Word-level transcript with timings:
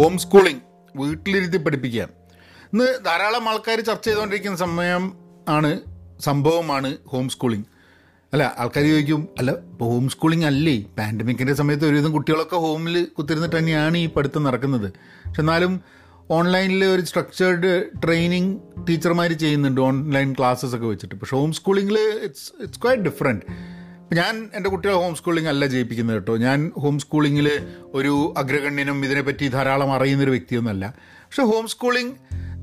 Home 0.00 0.18
schooling 0.18 0.60
വീട്ടിലിരുത്തി 0.96 1.56
പഠിപ്പിക്കുക. 1.56 2.02
ഇന്ന് 2.72 3.04
ധാരാളം 3.06 3.48
ആൾക്കാർ 3.48 3.80
ചർച്ച 3.80 4.04
ചെയ്തുകൊണ്ടിരിക്കുന്ന 4.04 4.56
സമയം 4.56 5.12
ആണ് 5.48 5.80
സംഭവമാണ് 6.20 6.96
ഹോം 7.06 7.28
സ്കൂളിംഗ് 7.28 7.66
അല്ല 8.32 8.54
ആൾക്കാർ 8.58 8.84
ചോദിക്കും 8.84 9.28
അല്ല 9.38 9.50
ഇപ്പോൾ 9.50 9.84
ഹോം 9.84 10.08
സ്കൂളിംഗ് 10.08 10.44
അല്ലേ? 10.44 10.84
പാൻഡമിക്കിന്റെ 10.98 11.54
സമയത്ത് 11.54 11.86
ഒരുവിധം 11.86 12.12
കുട്ടികളൊക്കെ 12.12 12.56
ഹോമിൽ 12.56 13.04
കുത്തിരുന്നിട്ട് 13.04 13.56
തന്നെയാണ് 13.56 13.96
ഈ 13.96 14.06
പഠിത്തം 14.06 14.44
നടക്കുന്നത്. 14.44 14.92
പക്ഷെ 15.26 15.40
എന്നാലും 15.40 15.80
ഓൺലൈനിൽ 16.30 16.84
ഒരു 16.84 17.02
സ്ട്രക്ചേർഡ് 17.02 17.84
ട്രെയിനിങ് 18.04 18.58
ടീച്ചർമാർ 18.88 19.32
ചെയ്യുന്നുണ്ട് 19.32 19.80
ഓൺലൈൻ 19.80 20.34
ക്ലാസ്സസ് 20.38 20.74
ഒക്കെ 20.74 20.86
വെച്ചിട്ട്. 20.86 21.14
പക്ഷേ 21.14 21.36
ഹോം 21.36 21.52
സ്കൂളിങ്ങിൽ 21.52 21.98
ഇറ്റ്സ് 21.98 22.62
ഇറ്റ്സ് 22.62 22.80
ക്വയറ്റ് 22.82 23.02
ഡിഫറെന്റ് 23.02 23.42
ഞാൻ 24.12 24.50
എന്റെ 24.54 24.68
കുട്ടികളെ 24.70 24.96
ഹോം 24.98 25.14
സ്കൂളിംഗ് 25.16 25.48
അല്ല 25.48 25.66
ജയിപ്പിക്കുന്നത് 25.66 26.16
കേട്ടോ. 26.16 26.36
ഞാൻ 26.36 26.72
ഹോം 26.78 26.98
സ്കൂളിങ്ങിൽ 26.98 27.48
ഒരു 27.94 28.34
അഗ്രഗണ്യനും 28.36 29.04
ഇതിനെപ്പറ്റി 29.04 29.48
ധാരാളം 29.48 29.92
അറിയുന്നൊരു 29.92 30.30
വ്യക്തിയൊന്നുമല്ല. 30.30 30.94
പക്ഷെ 30.98 31.42
ഹോം 31.42 31.68
സ്കൂളിംഗ് 31.68 32.14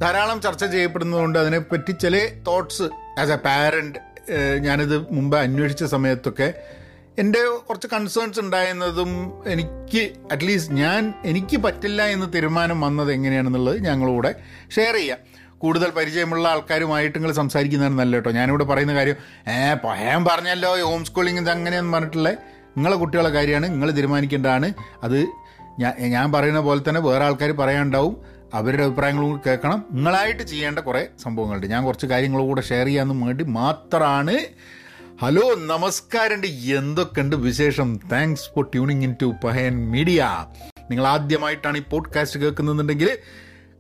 ധാരാളം 0.01 0.41
ചർച്ച 0.41 0.65
ചെയ്യപ്പെടുന്നതുകൊണ്ട് 0.65 1.39
അതിനെപ്പറ്റി 1.39 1.91
ചില 1.91 2.17
തോട്ട്സ് 2.47 2.87
ആസ് 3.19 3.31
എ 3.31 3.35
പാരന്റ് 3.35 3.99
ഞാനിത് 4.59 4.97
മുമ്പ് 5.13 5.37
അന്വേഷിച്ച 5.37 5.83
സമയത്തൊക്കെ 5.83 6.53
എന്റെ 7.19 7.41
കുറച്ച് 7.69 7.87
കൺസേൺസ് 7.87 8.39
ഉണ്ടായിരുന്നതും 8.39 9.11
എനിക്ക് 9.47 10.03
അറ്റ്ലീസ്റ്റ് 10.31 10.73
ഞാൻ 10.73 11.13
എനിക്ക് 11.25 11.57
പറ്റില്ല 11.57 12.01
എന്ന് 12.05 12.33
തീരുമാനം 12.33 12.81
വന്നത് 12.81 13.11
എങ്ങനെയാണെന്നുള്ളത് 13.11 13.77
ഞങ്ങളൂടെ 13.83 14.35
ഷെയർ 14.75 14.95
ചെയ്യാം. 14.95 15.17
കൂടുതൽ 15.57 15.89
പരിചയമുള്ള 15.89 16.47
ആൾക്കാരുമായിട്ട് 16.47 17.17
നിങ്ങൾ 17.17 17.33
സംസാരിക്കുന്നതാണ് 17.33 17.99
നല്ല 17.99 18.15
കേട്ടോ. 18.15 18.31
ഞാനിവിടെ 18.31 18.63
പറയുന്ന 18.63 18.93
കാര്യം 18.93 19.15
ഏ 19.47 19.73
പയം 19.73 20.25
പറഞ്ഞല്ലോ 20.25 20.83
ഹോം 20.83 21.05
സ്കൂളിംഗ് 21.05 21.41
ഇത് 21.41 21.49
അങ്ങനെയെന്ന് 21.49 21.93
പറഞ്ഞിട്ടുള്ള 21.93 22.29
നിങ്ങളെ 22.77 22.95
കുട്ടികളെ 22.95 23.29
കാര്യമാണ് 23.29 23.69
നിങ്ങൾ 23.69 23.91
തീരുമാനിക്കേണ്ടതാണ്. 23.91 24.73
അത് 25.03 25.27
ഞാൻ 25.79 25.93
ഞാൻ 25.99 26.31
പറയുന്ന 26.31 26.59
പോലെ 26.59 26.81
തന്നെ 26.89 27.01
വേറെ 27.01 27.25
ആൾക്കാർ 27.25 27.51
പറയാനുണ്ടാവും 27.51 28.17
അവരുടെ 28.53 28.83
അഭിപ്രായങ്ങളും 28.83 29.29
കൂടി 29.29 29.41
കേൾക്കണം. 29.49 29.85
നിങ്ങളായിട്ട് 29.91 30.43
ചെയ്യേണ്ട 30.43 30.79
കുറേ 30.79 31.07
സംഭവങ്ങളുണ്ട്. 31.23 31.67
ഞാൻ 31.67 31.83
കുറച്ച് 31.83 32.05
കാര്യങ്ങളും 32.05 32.47
കൂടെ 32.47 32.61
ഷെയർ 32.61 32.85
ചെയ്യാമെന്ന് 32.85 33.25
വേണ്ടി 33.25 33.43
മാത്രമാണ് 33.43 34.37
ഹലോ 35.21 35.55
നമസ്കാരമുണ്ട് 35.55 36.47
എന്തൊക്കെയുണ്ട് 36.47 37.35
വിശേഷം? 37.35 37.99
Thanks 38.11 38.43
for 38.55 38.63
tuning 38.63 39.03
in 39.03 39.15
to 39.21 39.33
Pahayan 39.43 39.91
media 39.91 40.45
നിങ്ങൾ 40.91 41.07
ആദ്യമായിട്ടാണ് 41.07 41.77
ഈ 41.77 41.81
podcast 41.81 42.39
കേൾക്കുന്നുണ്ടെങ്കിൽ 42.39 43.17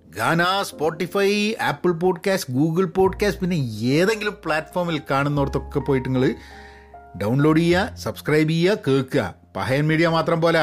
Gaana 0.07 0.45
Spotify 0.61 1.53
Apple 1.61 1.91
podcast 1.91 2.53
Google 2.53 2.85
podcast 2.85 3.41
പിന്നെ 3.41 3.55
ഏതെങ്കിലും 3.81 4.37
പ്ലാറ്റ്ഫോമിൽ 4.45 5.01
കാണുന്നവർക്കൊക്കെ 5.11 5.79
പോയിട്ട് 5.79 6.09
നിങ്ങൾ 6.09 6.35
ഡൗൺലോഡ് 7.21 7.59
ചെയ്യുക 7.59 7.95
സബ്സ്ക്രൈബ് 7.95 8.49
ചെയ്യുക 8.49 8.77
കേൾക്കുക 8.87 9.35
പഹയൻ 9.55 9.87
മീഡിയ 9.87 10.07
മാത്രം 10.07 10.41
പോലെ. 10.41 10.59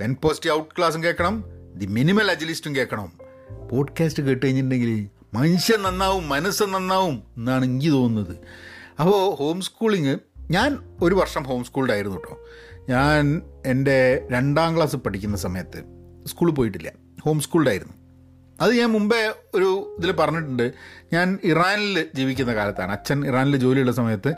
പെൻ 0.00 0.16
പോസ്റ്റ് 0.22 0.50
ഔട്ട് 0.50 0.74
ക്ലാസ്സും 0.78 1.04
കേൾക്കണം. 1.04 1.44
ദി 1.74 1.86
മിനിമൽ 1.86 2.30
അജലിസ്റ്റും 2.30 2.76
കേൾക്കണം. 2.76 3.12
പോഡ്കാസ്റ്റ് 3.72 4.22
കേട്ട് 4.22 4.46
കഴിഞ്ഞിട്ടുണ്ടെങ്കിൽ 4.46 5.08
മനുഷ്യൻ 5.34 5.82
നന്നാവും 5.82 6.28
മനസ്സ് 6.28 6.62
നന്നാവും 6.62 7.22
എന്നാണ് 7.36 7.64
എനിക്ക് 7.64 7.90
തോന്നുന്നത്. 7.90 8.36
അപ്പോൾ 9.00 9.34
ഹോം 9.34 9.60
സ്കൂളിങ് 9.60 10.16
ഞാൻ 10.50 10.78
ഒരു 11.02 11.14
വർഷം 11.14 11.42
ഹോം 11.42 11.64
സ്കൂൾഡായിരുന്നു 11.64 12.16
കേട്ടോ 12.16 12.48
ഞാൻ 12.88 13.42
എന്റെ 13.66 14.28
രണ്ടാം 14.30 14.76
ക്ലാസ് 14.76 14.96
പഠിക്കുന്ന 14.96 15.36
സമയത്ത് 15.36 15.82
സ്കൂളിൽ 16.26 16.52
പോയിട്ടില്ല. 16.52 16.92
ഹോം 17.24 17.40
സ്കൂൾഡായിരുന്നു 17.40 18.03
അത് 18.60 18.72
ഞാൻ 18.78 18.90
മുമ്പേ 18.92 19.34
ഒരു 19.54 19.94
ഇതിൽ 19.98 20.12
പറഞ്ഞിട്ടുണ്ട്. 20.12 20.72
ഞാൻ 21.12 21.38
ഇറാനിൽ 21.44 22.06
ജീവിക്കുന്ന 22.14 22.54
കാലത്താണ്. 22.54 22.92
അച്ഛൻ 22.92 23.26
ഇറാനിൽ 23.26 23.56
ജോലിയുള്ള 23.56 23.92
സമയത്ത് 23.92 24.32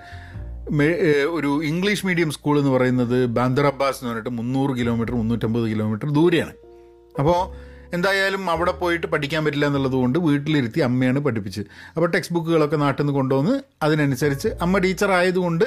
ഒരു 1.38 1.62
ഇംഗ്ലീഷ് 1.70 2.06
മീഡിയം 2.06 2.30
സ്കൂൾ 2.36 2.58
എന്ന് 2.58 2.70
പറയുന്നത് 2.70 3.26
ബാന്ദർ 3.26 3.66
അബ്ബാസ് 3.66 3.98
എന്ന് 4.00 4.10
പറഞ്ഞിട്ട് 4.10 4.32
മുന്നൂറ് 4.38 4.72
കിലോമീറ്റർ 4.78 5.14
മുന്നൂറ്റമ്പത് 5.14 5.70
കിലോമീറ്റർ 5.72 6.08
ദൂരെയാണ്. 6.12 6.54
അപ്പോൾ 7.18 7.66
എന്തായാലും 7.94 8.50
അവിടെ 8.50 8.72
പോയിട്ട് 8.72 9.06
പഠിക്കാൻ 9.06 9.44
പറ്റില്ല 9.44 9.66
എന്നുള്ളത് 9.66 9.92
കൊണ്ട് 9.92 10.18
വീട്ടിലിരുത്തി 10.18 10.80
അമ്മയാണ് 10.80 11.18
പഠിപ്പിച്ചത് 11.18 11.66
അപ്പോൾ 11.96 12.08
ടെക്സ്റ്റ് 12.10 12.34
ബുക്കുകളൊക്കെ 12.34 12.76
നാട്ടിൽ 12.76 13.02
നിന്ന് 13.02 13.14
കൊണ്ടുവന്ന് 13.18 13.62
അതിനനുസരിച്ച് 13.82 14.48
അമ്മ 14.48 14.78
ടീച്ചർ 14.78 15.12
ആയതുകൊണ്ട് 15.12 15.64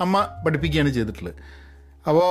അമ്മ 0.00 0.24
പഠിപ്പിക്കുകയാണ് 0.46 0.90
ചെയ്തിട്ടുള്ളത്. 0.90 1.34
അപ്പോൾ 2.08 2.28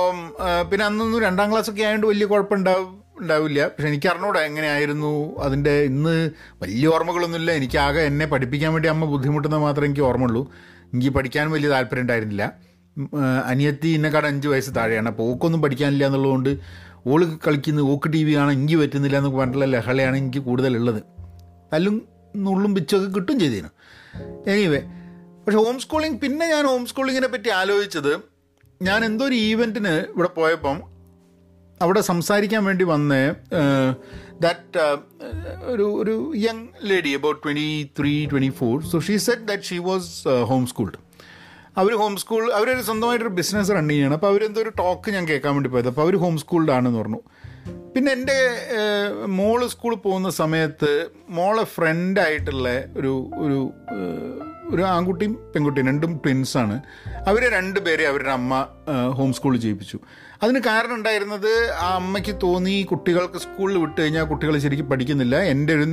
പിന്നെ 0.70 0.86
അന്നൊന്നും 0.86 1.20
രണ്ടാം 1.22 1.50
ക്ലാസ്സൊക്കെ 1.52 1.82
ആയതുകൊണ്ട് 1.82 2.06
വലിയ 2.06 2.26
കുഴപ്പമുണ്ടാവും. 2.26 3.01
ഉണ്ടാവില്ല. 3.22 3.66
പക്ഷെ 3.66 3.88
എനിക്ക് 3.88 4.08
അറിഞ്ഞൂടാ 4.08 4.40
എങ്ങനെയായിരുന്നു 4.40 5.40
അതിന്റെ 5.40 5.74
ഇന്ന് 5.82 6.30
വലിയ 6.62 6.86
ഓർമ്മകളൊന്നുമില്ല. 6.88 7.52
എനിക്ക് 7.52 7.78
ആകെ 7.78 8.00
എന്നെ 8.00 8.26
പഠിപ്പിക്കാൻ 8.26 8.72
വേണ്ടി 8.72 8.88
അമ്മ 8.88 9.04
ബുദ്ധിമുട്ടുന്നത് 9.04 9.60
മാത്രമേ 9.60 9.86
എനിക്ക് 9.86 10.00
ഓർമ്മ 10.00 10.24
ഉള്ളൂ 10.24 10.52
എനിക്ക് 10.92 11.10
പഠിക്കാൻ 11.10 11.50
വലിയ 11.50 11.68
താല്പര്യം 11.68 12.02
ഉണ്ടായിരുന്നില്ല. 12.02 12.52
അനിയത്തി 13.46 13.88
എന്നെക്കാട് 13.88 14.26
അഞ്ച് 14.26 14.48
വയസ്സ് 14.48 14.70
താഴെയാണ്. 14.76 15.08
അപ്പോൾ 15.08 15.22
ഓക്കൊന്നും 15.22 15.62
പഠിക്കാനില്ല 15.62 16.06
എന്നുള്ളതുകൊണ്ട് 16.06 16.58
ഓൾ 17.06 17.38
കളിക്കുന്ന 17.46 17.80
ഓക്ക് 17.80 18.12
ടി 18.12 18.24
വി 18.24 18.32
ആണ് 18.32 18.52
എനിക്ക് 18.52 18.76
പറ്റുന്നില്ല 18.76 19.16
എന്നൊക്കെ 19.16 19.38
പറഞ്ഞിട്ടുള്ള 19.38 19.66
ലഹളയാണ് 19.66 20.16
എനിക്ക് 20.16 20.38
കൂടുതലുള്ളത്. 20.38 21.02
തല്ലും 21.72 22.08
നുള്ളും 22.36 22.74
പിച്ചൊക്കെ 22.74 23.08
കിട്ടും 23.14 23.40
ചെയ്തേനു. 23.40 23.70
എനിവേ 24.46 24.82
പക്ഷെ 25.44 25.58
ഹോം 25.58 25.80
സ്കൂളിംഗ് 25.80 26.20
പിന്നെ 26.20 26.46
ഞാൻ 26.50 26.64
ഹോം 26.64 26.86
സ്കൂളിങ്ങിനെ 26.86 27.28
പറ്റി 27.28 27.48
ആലോചിച്ചത് 27.48 28.12
ഞാൻ 28.82 29.04
എന്തോ 29.04 29.24
ഒരു 29.24 29.34
ഈവന്റിന് 29.34 29.94
ഇവിടെ 30.14 30.28
പോയപ്പം 30.28 30.91
അവിടെ 31.82 32.00
സംസാരിക്കാൻ 32.00 32.64
വേണ്ടി 32.64 32.84
വന്ന 32.84 33.14
ദാറ്റ് 34.40 34.78
ഒരു 35.62 35.86
ഒരു 36.02 36.32
young 36.36 36.66
lady 36.82 37.14
about 37.14 37.40
twenty 37.44 37.70
three 37.98 38.26
twenty 38.26 38.52
four 38.60 38.82
so 38.82 39.00
she 39.00 39.16
said 39.16 39.42
that 39.42 39.62
she 39.62 39.78
was 39.78 40.28
home 40.28 40.66
schooled 40.66 40.98
our 41.76 41.92
home 41.94 42.16
school 42.16 42.52
അവരൊരു 42.52 42.82
സ്വന്തമായിട്ടൊരു 42.82 43.30
ബിസിനസ് 43.30 43.70
റൺ 43.70 43.88
ചെയ്യണം. 43.88 44.12
അപ്പോൾ 44.12 44.26
അവരെന്തോ 44.26 44.60
ഒരു 44.60 44.72
ടോക്ക് 44.78 45.10
ഞാൻ 45.10 45.28
കേൾക്കാൻ 45.28 45.52
വേണ്ടി 45.54 45.70
പോയത്. 45.70 45.88
അപ്പോൾ 45.88 46.02
അവർ 46.02 46.16
ഹോം 46.16 46.38
സ്കൂൾഡ് 46.38 46.70
ആണെന്ന് 46.70 46.98
പറഞ്ഞു. 46.98 47.20
പിന്നെ 47.94 48.12
എന്റെ 48.12 48.36
മോൾ 49.26 49.66
സ്കൂളിൽ 49.66 49.96
പോകുന്ന 49.96 50.30
സമയത്ത് 50.30 50.90
മോളെ 51.28 51.64
ഫ്രണ്ടായിട്ടുള്ള 51.64 52.68
ഒരു 52.96 53.12
ഒരു 53.34 53.58
ഒരു 54.70 54.82
ആൺകുട്ടിയും 54.82 55.34
പെൺകുട്ടിയും 55.54 55.86
രണ്ടും 55.86 56.12
ട്വിൻസാണ് 56.16 56.76
അവരെ 57.28 57.48
രണ്ടുപേരെ 57.50 58.04
അവരുടെ 58.06 58.30
അമ്മ 58.30 58.66
ഹോം 59.10 59.32
സ്കൂളിൽ 59.32 59.60
ചെയ്യിപ്പിച്ചു 59.60 59.98
അതിന് 60.42 60.58
കാരണം 60.58 60.94
ഉണ്ടായിരുന്നത് 60.94 61.72
ആ 61.80 61.94
അമ്മയ്ക്ക് 61.94 62.36
തോന്നി 62.42 62.82
കുട്ടികൾക്ക് 62.82 63.38
സ്കൂളിൽ 63.38 63.78
വിട്ട് 63.78 64.00
കഴിഞ്ഞാൽ 64.00 64.24
കുട്ടികൾ 64.24 64.58
ശരിക്കും 64.58 64.88
പഠിക്കുന്നില്ല. 64.90 65.36
എന്റെ 65.42 65.74
ഒരു 65.74 65.86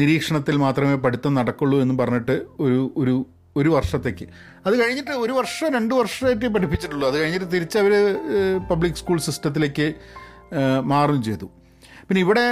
നിരീക്ഷണത്തിൽ 0.00 0.56
മാത്രമേ 0.56 0.94
പഠിത്തം 0.94 1.34
നടക്കുള്ളൂ 1.34 1.80
എന്ന് 1.80 1.94
പറഞ്ഞിട്ട് 1.98 2.36
ഒരു 2.60 2.92
ഒരു 2.96 3.26
ഒരു 3.56 3.68
വർഷത്തേക്ക്. 3.68 4.26
അത് 4.66 4.74
കഴിഞ്ഞിട്ട് 4.80 5.10
ഒരു 5.10 5.32
വർഷം 5.32 5.68
രണ്ട് 5.74 5.94
വർഷമായിട്ട് 5.94 6.46
പഠിപ്പിച്ചിട്ടുള്ളൂ. 6.46 7.08
അത് 7.08 7.16
കഴിഞ്ഞിട്ട് 7.22 7.52
തിരിച്ചവർ 7.52 7.94
പബ്ലിക് 8.70 8.94
സ്കൂൾ 8.94 9.18
സിസ്റ്റത്തിലേക്ക് 9.18 9.94
മാറും 10.82 11.22
ചെയ്തു. 11.22 11.48
പിന്നെ 12.10 12.20
ഇവിടെ 12.20 12.44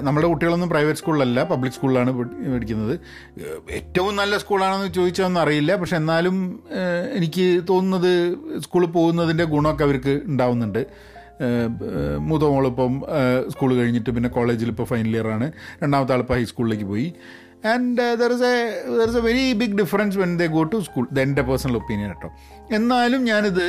നമ്മുടെ 0.00 0.26
കുട്ടികളൊന്നും 0.26 0.70
പ്രൈവറ്റ് 0.70 0.98
സ്കൂളിലല്ല 0.98 1.42
പബ്ലിക് 1.44 1.72
സ്കൂളിലാണ് 1.72 2.10
പഠി- 2.10 2.54
പഠിക്കുന്നത്. 2.54 2.94
ഏറ്റവും 3.70 4.16
നല്ല 4.16 4.38
സ്കൂളാണെന്ന് 4.38 4.92
ചോദിച്ചാൽ 4.92 5.38
അറിയില്ല 5.38 5.76
പക്ഷെ 5.76 5.96
എന്നാലും 5.96 6.36
എനിക്ക് 7.12 7.62
തോന്നുന്നത് 7.68 8.10
സ്കൂളിൽ 8.62 8.86
പോകുന്നതിന്റെ 8.86 9.44
ഗുണമൊക്കെ 9.44 9.84
അവർക്ക് 9.84 10.20
ഉണ്ടാവുന്നുണ്ട്. 10.24 10.78
ഏഹ്, 10.78 11.68
ഏഹ്, 11.90 12.18
മൂത്ത 12.18 12.42
മോളിപ്പം 12.44 12.94
സ്കൂൾ 13.48 13.74
കഴിഞ്ഞിട്ട് 13.74 14.10
പിന്നെ 14.10 14.28
കോളേജിൽ 14.28 14.68
ഇപ്പോൾ 14.68 14.84
ഫൈനൽ 14.84 15.16
ഇയർ 15.16 15.28
ആണ്. 15.28 15.52
രണ്ടാമത്തെ 15.82 16.12
ആളിപ്പോൾ 16.12 16.34
ഹൈസ്കൂളിലേക്ക് 16.34 16.84
പോയി. 16.84 17.12
And 17.66 18.18
there 18.18 18.32
is 18.32 18.44
a 18.44 18.56
there 18.98 19.08
is 19.08 19.16
a 19.16 19.20
very 19.20 19.52
big 19.52 19.78
difference 19.78 20.18
when 20.18 20.38
they 20.38 20.46
go 20.46 20.62
to 20.62 20.76
school 20.80 21.08
ഇത് 21.10 21.20
എന്റെ 21.20 21.42
പേഴ്സണൽ 21.42 21.76
ഒപ്പീനിയൻ 21.76 22.08
കേട്ടോ 22.08 22.30
എന്നാലും 22.74 23.24
ഞാനിത് 23.24 23.66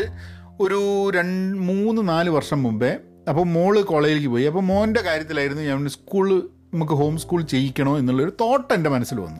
ഒരു 0.59 0.79
രണ്ട് 1.09 1.57
മൂന്ന് 1.59 2.09
നാല് 2.09 2.29
വർഷം 2.29 2.63
മുമ്പേ 2.63 2.91
അപ്പോൾ 3.27 3.45
മോൾ 3.45 3.81
കോളേജിലേക്ക് 3.81 4.27
പോയി. 4.27 4.43
അപ്പോൾ 4.43 4.59
മോന്റെ 4.59 5.01
കാര്യത്തിലായിരുന്നു 5.01 5.63
ഞാൻ 5.63 5.89
സ്കൂൾ 5.89 6.49
നമുക്ക് 6.73 6.93
ഹോം 6.93 7.17
സ്കൂൾ 7.17 7.41
ചെയ്യിക്കണോ 7.41 7.97
എന്നുള്ളൊരു 7.97 8.29
തോട്ട് 8.41 8.73
എന്റെ 8.73 8.89
മനസ്സിൽ 8.89 9.19
വന്നു. 9.19 9.39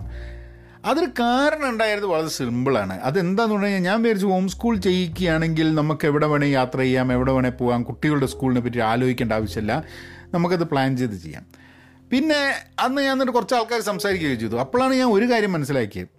അതൊരു 0.85 1.05
കാരണം 1.05 1.69
ഉണ്ടായിരുന്നത് 1.69 2.11
വളരെ 2.11 2.27
സിമ്പിളാണ് 2.27 2.99
അതെന്താന്ന് 3.01 3.55
പറഞ്ഞു 3.55 3.67
കഴിഞ്ഞാൽ 3.67 3.91
ഞാൻ 3.91 4.01
വിചാരിച്ചു 4.01 4.27
ഹോം 4.27 4.47
സ്കൂൾ 4.47 4.77
ചെയ്യിക്കുകയാണെങ്കിൽ 4.77 5.75
നമുക്ക് 5.75 6.07
എവിടെ 6.07 6.27
വേണേൽ 6.27 6.47
യാത്ര 6.47 6.77
ചെയ്യാം 6.79 7.13
എവിടെ 7.13 7.31
വേണേൽ 7.31 7.51
പോകാം 7.51 7.83
കുട്ടികളുടെ 7.83 8.25
സ്കൂളിനെ 8.25 8.61
പറ്റി 8.61 8.79
ആലോചിക്കേണ്ട 8.79 9.33
ആവശ്യമില്ല. 9.33 9.83
നമുക്കത് 10.33 10.63
പ്ലാൻ 10.63 10.97
ചെയ്ത് 10.97 11.17
ചെയ്യാം. 11.17 11.45
പിന്നെ 12.11 12.53
അന്ന് 12.79 13.01
ഞാൻ 13.01 13.11
എന്നിട്ട് 13.11 13.33
കുറച്ച് 13.33 13.55
ആൾക്കാർ 13.55 13.81
സംസാരിക്കുകയും 13.81 14.39
ചെയ്തു. 14.39 14.55
അപ്പോഴാണ് 14.55 14.93
ഞാൻ 14.93 15.07
ഒരു 15.07 15.25
കാര്യം 15.31 15.51
മനസ്സിലാക്കിയത്. 15.51 16.18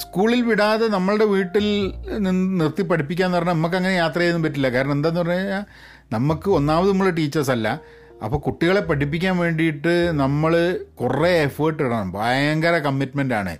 സ്കൂളിൽ 0.00 0.42
വിടാതെ 0.42 0.88
നമ്മളുടെ 0.88 1.24
വീട്ടിൽ 1.24 1.92
നിന്ന് 2.18 2.60
നിർത്തി 2.60 2.82
പഠിപ്പിക്കുക 2.82 3.24
എന്ന് 3.24 3.38
പറഞ്ഞാൽ 3.38 3.54
നമുക്ക് 3.54 3.76
അങ്ങനെ 3.76 3.94
യാത്ര 3.94 4.18
ചെയ്യാൻ 4.18 4.42
പറ്റില്ല. 4.42 4.68
കാരണം 4.68 4.92
എന്താന്ന് 4.92 5.20
പറഞ്ഞു 5.20 5.34
കഴിഞ്ഞാൽ 5.34 5.64
നമുക്ക് 6.12 6.50
ഒന്നാമത് 6.50 6.92
നമ്മൾ 6.92 7.10
ടീച്ചേഴ്സ് 7.10 7.50
അല്ല. 7.50 7.80
അപ്പോൾ 8.24 8.36
കുട്ടികളെ 8.36 8.80
പഠിപ്പിക്കാൻ 8.80 9.36
വേണ്ടിയിട്ട് 9.36 10.10
നമ്മൾ 10.12 10.80
കുറേ 10.94 11.30
എഫേർട്ട് 11.30 11.82
ഇടണം. 11.82 12.12
ഭയങ്കര 12.12 12.78
കമ്മിറ്റ്മെന്റ് 12.78 13.34
ആണ്. 13.34 13.58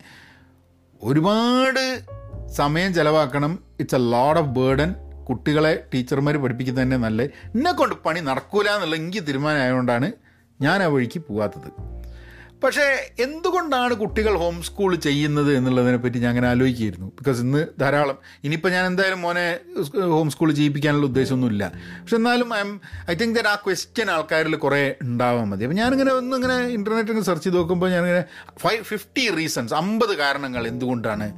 ഒരുപാട് 1.02 2.02
സമയം 2.52 2.94
ചിലവാക്കണം. 2.94 3.58
It's 3.80 3.94
a 3.94 3.98
load 3.98 4.38
of 4.38 4.48
burden 4.48 4.94
കുട്ടികളെ 5.24 5.84
ടീച്ചർമാർ 5.94 6.36
പഠിപ്പിക്കുന്നത് 6.36 6.84
തന്നെ 6.84 6.96
നല്ല 6.96 7.22
എന്നെ 7.22 7.72
കൊണ്ട് 7.72 7.94
പണി 7.94 8.20
നടക്കൂല 8.20 8.68
എന്നുള്ള 8.68 8.96
എനിക്ക് 8.96 9.26
തീരുമാനമായതുകൊണ്ടാണ് 9.26 10.12
ഞാൻ 10.60 10.82
ആ 10.82 10.86
വഴിക്ക് 10.86 11.20
പോകാത്തത് 11.20 11.93
പക്ഷേ 12.64 12.84
എന്തുകൊണ്ടാണ് 13.20 13.94
കുട്ടികൾ 13.94 14.34
ഹോം 14.36 14.62
സ്കൂൾ 14.62 14.94
ചെയ്യുന്നത് 14.94 15.56
എന്നുള്ളതിനെ 15.56 15.96
പറ്റി 15.96 16.18
ഞാൻ 16.18 16.28
അങ്ങനെ 16.28 16.48
ആലോചിക്കുകയായിരുന്നു. 16.48 17.06
ബിക്കോസ് 17.06 17.40
ഇന്ന് 17.40 17.66
ധാരാളം 17.80 18.18
ഇനിയിപ്പോൾ 18.44 18.68
ഞാൻ 18.68 18.86
എന്തായാലും 18.86 19.20
മോനെ 19.22 19.58
ഹോം 20.14 20.30
സ്കൂൾ 20.30 20.52
ചെയ്യിപ്പിക്കാനുള്ള 20.52 21.06
ഉദ്ദേശമൊന്നുമില്ല. 21.06 21.72
പക്ഷെ 22.00 22.16
എന്നാലും 22.16 22.54
I 22.56 22.60
am 22.60 22.80
I 23.10 23.14
think 23.14 23.36
that 23.36 23.48
ആ 23.48 23.54
ക്വസ്റ്റ്യൻ 23.54 24.10
ആൾക്കാരിൽ 24.10 24.56
കുറേ 24.56 24.94
ഉണ്ടാവാൻ 25.02 25.48
മതി. 25.50 25.64
അപ്പം 25.64 25.76
ഞാനിങ്ങനെ 25.76 26.12
ഒന്നിങ്ങനെ 26.12 26.56
ഇന്റർനെറ്റിൽ 26.78 27.20
സെർച്ച് 27.20 27.44
ചെയ്ത് 27.44 27.58
നോക്കുമ്പോൾ 27.58 27.90
ഞാനിങ്ങനെ 27.90 28.24
ഫൈവ് 28.58 28.82
ഫിഫ്റ്റി 28.82 29.26
റീസൺസ് 29.36 29.74
അമ്പത് 29.74 30.16
കാരണങ്ങൾ 30.16 30.66
എന്തുകൊണ്ടാണ് 30.66 31.28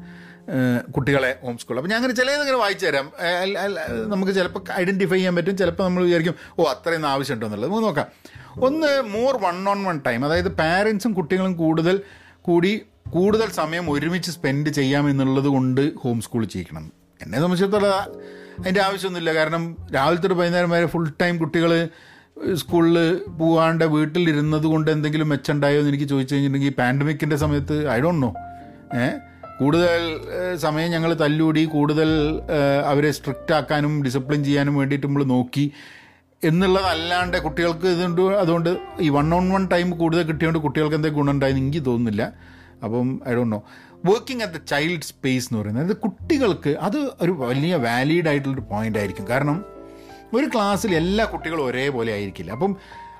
കുട്ടികളെ 0.94 1.38
ഹോം 1.42 1.58
സ്കൂൾ. 1.58 1.76
അപ്പോൾ 1.76 1.90
ഞാൻ 1.90 1.96
അങ്ങനെ 1.96 2.14
ചിലതിങ്ങനെ 2.14 2.58
വായിച്ചു 2.64 2.86
തരാം. 2.86 3.06
നമുക്ക് 4.12 4.32
ചിലപ്പോൾ 4.32 4.64
ഐഡന്റിഫൈ 4.80 5.16
ചെയ്യാൻ 5.16 5.36
പറ്റും. 5.36 5.56
ചിലപ്പോൾ 5.56 5.84
നമ്മൾ 5.84 6.02
വിചാരിക്കും 6.04 6.34
ഓ 6.58 6.64
അത്രയൊന്നും 6.72 7.08
ആവശ്യമുണ്ടോ 7.08 7.46
എന്നുള്ളത്. 7.46 7.70
നമുക്ക് 7.70 7.86
നോക്കാം. 7.86 8.06
ഒന്ന് 8.64 9.02
more 9.14 9.36
one 9.36 9.68
on 9.68 9.84
one 9.84 10.00
time 10.06 10.24
അതായത് 10.24 10.50
പാരൻസും 10.50 11.12
കുട്ടികളും 11.14 11.56
കൂടുതൽ 11.56 12.00
കൂടി 12.42 12.80
കൂടുതൽ 13.10 13.48
സമയം 13.50 13.90
ഒരുമിച്ച് 13.90 14.30
സ്പെൻഡ് 14.30 14.70
ചെയ്യാമെന്നുള്ളത് 14.70 15.46
കൊണ്ട് 15.46 15.94
ഹോം 15.98 16.20
സ്കൂൾ 16.20 16.44
ചെയ്യിക്കണം. 16.44 16.92
എന്നെ 17.22 17.38
സംബന്ധിച്ചിടത്തോളം 17.38 17.92
അതിന്റെ 18.58 18.80
ആവശ്യമൊന്നുമില്ല. 18.80 19.34
കാരണം 19.34 19.76
രാവിലെ 19.94 20.20
തൊട്ട് 20.20 20.34
വൈകുന്നേരം 20.34 20.70
വരെ 20.70 20.86
ഫുൾ 20.86 21.08
ടൈം 21.22 21.38
കുട്ടികൾ 21.38 21.88
സ്കൂളിൽ 22.54 22.96
പോവാണ്ട് 23.38 23.84
വീട്ടിലിരുന്നത് 23.84 24.64
കൊണ്ട് 24.64 24.90
എന്തെങ്കിലും 24.90 25.28
മെച്ചമുണ്ടായോ 25.28 25.78
എന്ന് 25.78 25.88
എനിക്ക് 25.88 26.08
ചോദിച്ചു 26.08 26.34
കഴിഞ്ഞിട്ടുണ്ടെങ്കിൽ 26.34 26.74
പാൻഡമിക്കിന്റെ 26.78 27.36
സമയത്ത് 27.36 27.90
ഐ 27.90 28.00
ഡോണ്ട് 28.00 28.22
നോ 28.26 28.34
ഏഹ് 28.94 29.14
കൂടുതൽ 29.58 30.02
സമയം 30.56 30.90
ഞങ്ങൾ 30.90 31.14
തല്ലൂടി 31.14 31.64
കൂടുതൽ 31.64 32.10
അവരെ 32.84 33.12
സ്ട്രിക്റ്റ് 33.12 33.54
ആക്കാനും 33.54 34.04
ഡിസിപ്ലിൻ 34.04 34.44
ചെയ്യാനും 34.44 34.76
വേണ്ടിയിട്ട് 34.76 35.06
നമ്മൾ 35.06 35.24
നോക്കി 35.24 35.72
എന്നുള്ളതല്ലാണ്ട് 36.46 37.36
കുട്ടികൾക്ക് 37.36 37.86
ഇതുകൊണ്ട് 37.86 38.22
അതുകൊണ്ട് 38.22 38.70
ഈ 39.00 39.08
വൺ 39.08 39.34
ഓൺ 39.34 39.46
വൺ 39.52 39.68
ടൈം 39.72 39.90
കൂടുതൽ 39.90 40.22
കിട്ടിയതുകൊണ്ട് 40.22 40.58
കുട്ടികൾക്ക് 40.58 40.96
എന്തെങ്കിലും 40.96 41.22
ഗുണമുണ്ടായെന്ന് 41.22 41.62
എനിക്ക് 41.62 41.82
തോന്നുന്നില്ല. 41.86 42.32
അപ്പം 42.84 43.20
I 43.28 43.34
don't 43.34 43.52
know 43.56 43.62
working 44.06 44.42
at 44.42 44.54
the 44.54 44.56
child 44.56 45.02
space 45.02 45.48
എന്ന് 45.48 45.62
പറയുന്നത് 45.62 45.86
അത് 45.86 45.96
കുട്ടികൾക്ക് 45.96 46.70
അത് 46.80 46.98
ഒരു 47.20 47.30
വലിയ 47.30 47.74
വാലിഡ് 47.76 48.28
ആയിട്ടുള്ളൊരു 48.28 48.64
പോയിന്റ് 48.70 48.98
ആയിരിക്കും. 48.98 49.26
കാരണം 49.28 49.64
ഒരു 50.34 50.46
ക്ലാസ്സിൽ 50.54 50.94
എല്ലാ 50.94 51.24
കുട്ടികളും 51.24 51.66
ഒരേപോലെ 51.66 52.12
ആയിരിക്കില്ല. 52.12 52.50
അപ്പം 52.50 52.76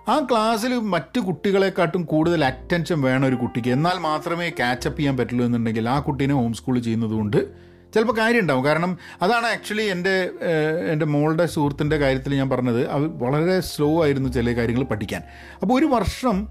ആ 0.09 0.17
ക്ലാസ്സിൽ 0.31 0.73
മറ്റു 0.95 1.21
കുട്ടികളെക്കാട്ടും 1.21 2.03
കൂടുതൽ 2.05 2.45
അറ്റൻഷൻ 2.45 2.99
വേണം 3.01 3.27
ഒരു 3.27 3.37
കുട്ടിക്ക്. 3.37 3.69
എന്നാൽ 3.69 3.97
മാത്രമേ 3.99 4.51
ക്യാച്ചപ്പ് 4.51 4.99
ചെയ്യാൻ 4.99 5.17
പറ്റുള്ളൂ 5.17 5.45
എന്നുണ്ടെങ്കിൽ 5.45 5.89
ആ 5.89 5.99
കുട്ടീനെ 6.01 6.35
ഹോം 6.35 6.53
സ്കൂൾ 6.55 6.79
ചെയ്യുന്നതുകൊണ്ട് 6.79 7.66
ചിലപ്പോൾ 7.97 8.17
കാര്യം 8.19 8.41
ഉണ്ടാവും 8.41 8.65
കാരണം 8.65 8.99
അതാണ് 9.23 9.47
ആക്ച്വലി 9.47 9.83
എന്റെ 9.83 10.31
എന്റെ 10.93 11.07
മോളുടെ 11.07 11.47
സുഹൃത്തിന്റെ 11.47 11.97
കാര്യത്തിൽ 11.97 12.35
ഞാൻ 12.35 12.51
പറഞ്ഞത്. 12.51 12.89
അവർ 12.89 13.09
വളരെ 13.09 13.61
സ്ലോ 13.61 14.05
ആയിരുന്നു 14.05 14.29
ചില 14.29 14.53
കാര്യങ്ങൾ 14.53 14.85
പഠിക്കാൻ. 14.85 15.23
അപ്പോൾ 15.63 15.75
ഒരു 15.79 15.87
വർഷം 15.87 16.49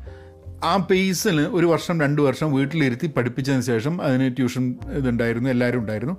ആ 0.64 0.78
പേസിൽ 0.92 1.42
ഒരു 1.42 1.66
വർഷം 1.66 2.02
രണ്ട് 2.02 2.22
വർഷം 2.22 2.54
വീട്ടിലിരുത്തി 2.54 3.08
പഠിപ്പിച്ചതിന് 3.08 3.62
ശേഷം 3.62 4.02
അതിന് 4.02 4.36
ട്യൂഷൻ 4.36 4.76
ഇതുണ്ടായിരുന്നു 4.98 5.50
എല്ലാവരും 5.50 5.80
ഉണ്ടായിരുന്നു. 5.80 6.16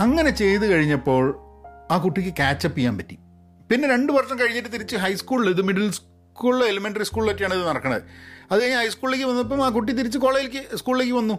അങ്ങനെ 0.00 0.30
ചെയ്ത് 0.30 0.66
കഴിഞ്ഞപ്പോൾ 0.66 1.24
ആ 1.90 1.98
കുട്ടിക്ക് 1.98 2.32
ക്യാച്ചപ്പ് 2.36 2.78
ചെയ്യാൻ 2.78 2.98
പറ്റി. 2.98 3.18
പിന്നെ 3.70 3.88
രണ്ട് 3.88 4.12
വർഷം 4.12 4.38
കഴിഞ്ഞിട്ട് 4.40 4.72
തിരിച്ച് 4.72 4.96
ഹൈസ്കൂളിൽ 4.96 5.50
ഇത് 5.50 5.62
മിഡിൽ 5.62 5.90
സ്കൂളിലോ 5.90 6.66
എലിമെന്ററി 6.66 7.04
സ്കൂളിലൊക്കെയാണ് 7.04 7.54
ഇത് 7.54 7.68
നടക്കുന്നത് 7.68 8.02
അത് 8.52 8.62
കഴിഞ്ഞ് 8.62 8.78
ഹൈസ്കൂളിലേക്ക് 8.78 9.26
വന്നപ്പം 9.30 9.64
ആ 9.66 9.68
കുട്ടി 9.68 9.92
തിരിച്ച് 9.92 10.18
കോളേജിലേക്ക് 10.18 10.76
സ്കൂളിലേക്ക് 10.76 11.12
വന്നു. 11.12 11.38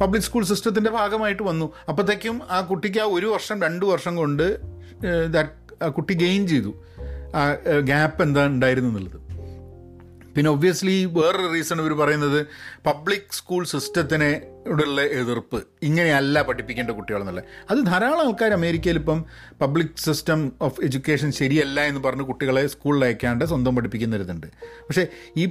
പബ്ലിക് 0.00 0.24
സ്കൂൾ 0.24 0.44
സിസ്റ്റത്തിന്റെ 0.44 0.90
ഭാഗമായിട്ട് 0.90 1.42
വന്നു. 1.42 1.72
അപ്പോഴത്തേക്കും 1.88 2.40
ആ 2.50 2.60
കുട്ടിക്ക് 2.60 2.98
ആ 2.98 3.04
ഒരു 3.04 3.26
വർഷം 3.26 3.62
രണ്ട് 3.62 3.86
വർഷം 3.86 4.16
കൊണ്ട് 4.16 4.58
ആ 5.84 5.88
കുട്ടി 5.88 6.14
ഗെയിൻ 6.14 6.46
ചെയ്തു. 6.46 6.74
ആ 7.34 7.54
ഗ്യാപ്പ് 7.80 8.22
എന്താ 8.22 8.46
ഉണ്ടായിരുന്നു 8.46 8.90
എന്നുള്ളത്. 8.90 9.28
പിന്നെ 10.36 10.50
ഒബ്വിയസ്ലി 10.50 11.04
വേറൊരു 11.04 11.52
റീസൺ 11.52 11.80
ഇവർ 11.80 11.92
പറയുന്നത് 11.92 12.46
പബ്ലിക് 12.86 13.32
സ്കൂൾ 13.32 13.64
സിസ്റ്റത്തിനെ 13.64 14.42
ഉള്ള 14.66 15.00
എതിർപ്പ് 15.02 15.62
ഇങ്ങനെയല്ല 15.82 16.42
പഠിപ്പിക്കേണ്ട 16.42 16.90
കുട്ടികളെന്നുള്ളത്. 16.90 17.44
അത് 17.70 17.78
ധാരാളം 17.86 18.26
ആൾക്കാർ 18.26 18.52
അമേരിക്കയിൽ 18.52 18.96
ഇപ്പം 18.96 19.24
പബ്ലിക് 19.60 19.96
സിസ്റ്റം 19.96 20.52
ഓഫ് 20.62 20.80
എഡ്യൂക്കേഷൻ 20.80 21.32
ശരിയല്ല 21.32 21.80
എന്ന് 21.80 22.00
പറഞ്ഞ് 22.00 22.22
കുട്ടികളെ 22.22 22.66
സ്കൂളിൽ 22.66 23.04
അയക്കാണ്ട് 23.04 23.44
സ്വന്തം 23.44 23.76
പഠിപ്പിക്കുന്നവരുന്നുണ്ട് 23.76 24.46
പക്ഷേ 24.60 25.06
ഈ 25.36 25.46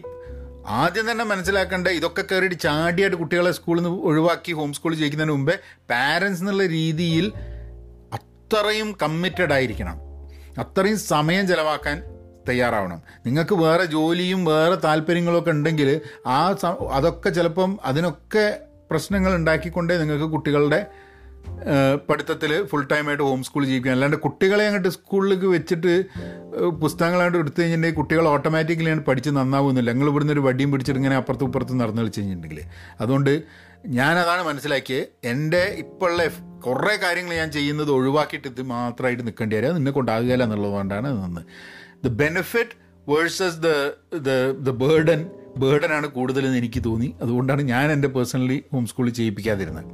ആദ്യം 0.67 1.11
തന്നെ 1.11 1.23
മനസ്സിലാക്കേണ്ട 1.23 1.87
ഇതൊക്കെ 1.87 2.21
കയറിയിട്ട് 2.21 2.59
ചാടിയായിട്ട് 2.59 3.17
കുട്ടികളെ 3.17 3.51
സ്കൂളിൽ 3.51 3.81
നിന്ന് 3.83 3.99
ഒഴിവാക്കി 4.03 4.53
ഹോം 4.53 4.73
സ്കൂൾ 4.73 4.93
ചെയ്യിക്കുന്നതിന് 4.95 5.31
മുമ്പേ 5.31 5.55
പാരൻസ് 5.89 6.41
എന്നുള്ള 6.41 6.65
രീതിയിൽ 6.65 7.33
അത്രയും 8.13 8.97
കമ്മിറ്റഡ് 9.01 9.53
ആയിരിക്കണം. 9.53 9.97
അത്രയും 10.59 10.99
സമയം 10.99 11.47
ചിലവാക്കാൻ 11.47 12.03
തയ്യാറാവണം. 12.49 13.01
നിങ്ങൾക്ക് 13.25 13.55
വേറെ 13.55 13.85
ജോലിയും 13.85 14.45
വേറെ 14.45 14.75
താല്പര്യങ്ങളൊക്കെ 14.75 15.51
ഉണ്ടെങ്കിൽ 15.51 16.01
ആ 16.27 16.55
അതൊക്കെ 16.91 17.29
ചിലപ്പം 17.29 17.79
അതിനൊക്കെ 17.83 18.59
പ്രശ്നങ്ങൾ 18.91 19.35
ഉണ്ടാക്കിക്കൊണ്ടേ 19.35 19.97
നിങ്ങൾക്ക് 19.97 20.25
കുട്ടികളുടെ 20.25 20.91
പഠിത്തത്തിൽ 22.09 22.51
ഫുൾ 22.65 22.83
ടൈമായിട്ട് 22.91 23.23
ഹോം 23.23 23.43
സ്കൂൾ 23.43 23.65
ജീവിക്കുക 23.65 23.91
അല്ലാണ്ട് 23.91 24.17
കുട്ടികളെ 24.17 24.65
അങ്ങോട്ട് 24.65 24.89
സ്കൂളിലേക്ക് 24.89 25.45
വെച്ചിട്ട് 25.45 25.93
പുസ്തകങ്ങളായിട്ട് 26.83 27.37
എടുത്തു 27.37 27.59
കഴിഞ്ഞിട്ടുണ്ടെങ്കിൽ 27.61 27.99
കുട്ടികൾ 27.99 28.27
ഓട്ടോമാറ്റിക്കലി 28.27 28.89
ആണ് 28.89 29.01
പഠിച്ച് 29.01 29.29
നന്നാവുന്നില്ല. 29.29 29.91
ഞങ്ങൾ 29.91 30.07
ഇവിടുന്ന് 30.07 30.33
ഒരു 30.33 30.39
വടിയും 30.39 30.71
പിടിച്ചിട്ട് 30.71 30.99
ഇങ്ങനെ 30.99 31.15
അപ്പുറത്തും 31.15 31.45
ഇപ്പുറത്തും 31.45 31.77
നടന്നു 31.77 32.01
കളിച്ച് 32.01 32.19
കഴിഞ്ഞിട്ടുണ്ടെങ്കിൽ 32.19 32.65
അതുകൊണ്ട് 33.01 33.43
ഞാനതാണ് 33.87 34.43
മനസ്സിലാക്കിയത് 34.43 35.07
എന്റെ 35.23 35.75
ഇപ്പോഴുള്ള 35.77 36.23
കുറേ 36.65 36.95
കാര്യങ്ങൾ 37.03 37.33
ഞാൻ 37.33 37.51
ചെയ്യുന്നത് 37.51 37.91
ഒഴിവാക്കിയിട്ട് 37.91 38.47
ഇത് 38.47 38.61
മാത്രമായിട്ട് 38.61 39.23
നിൽക്കേണ്ടി 39.27 39.55
വരിക. 39.55 39.69
നിന്നെ 39.69 39.91
കൊണ്ടാകുകയില്ല 39.91 40.43
എന്നുള്ളതുകൊണ്ടാണ് 40.43 41.23
നിന്ന്. 41.23 41.41
The 42.05 42.07
benefit 42.23 42.75
versus 43.09 43.57
the 43.57 43.67
the 44.17 44.29
the 44.59 44.69
burden 44.69 45.29
ബേർഡനാണ് 45.57 46.07
കൂടുതലെന്ന് 46.07 46.57
എനിക്ക് 46.57 46.83
തോന്നി. 46.85 47.15
അതുകൊണ്ടാണ് 47.21 47.61
ഞാൻ 47.61 47.91
എന്റെ 47.91 48.07
പേഴ്സണലി 48.07 48.63
ഹോം 48.73 48.85
സ്കൂളിൽ 48.85 49.11
ചെയ്യിപ്പിക്കാതിരുന്നത്. 49.11 49.85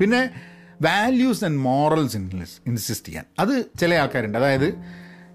പിന്നെ 0.00 0.20
വാല്യൂസ് 0.82 1.44
ആൻഡ് 1.44 1.58
മോറൽസ് 1.58 2.16
ഇൻസിസ്റ്റ് 2.66 3.08
ചെയ്യാൻ. 3.08 3.24
അത് 3.38 3.64
ചില 3.80 3.94
ആൾക്കാരുണ്ട്. 3.94 4.38
അതായത് 4.38 4.74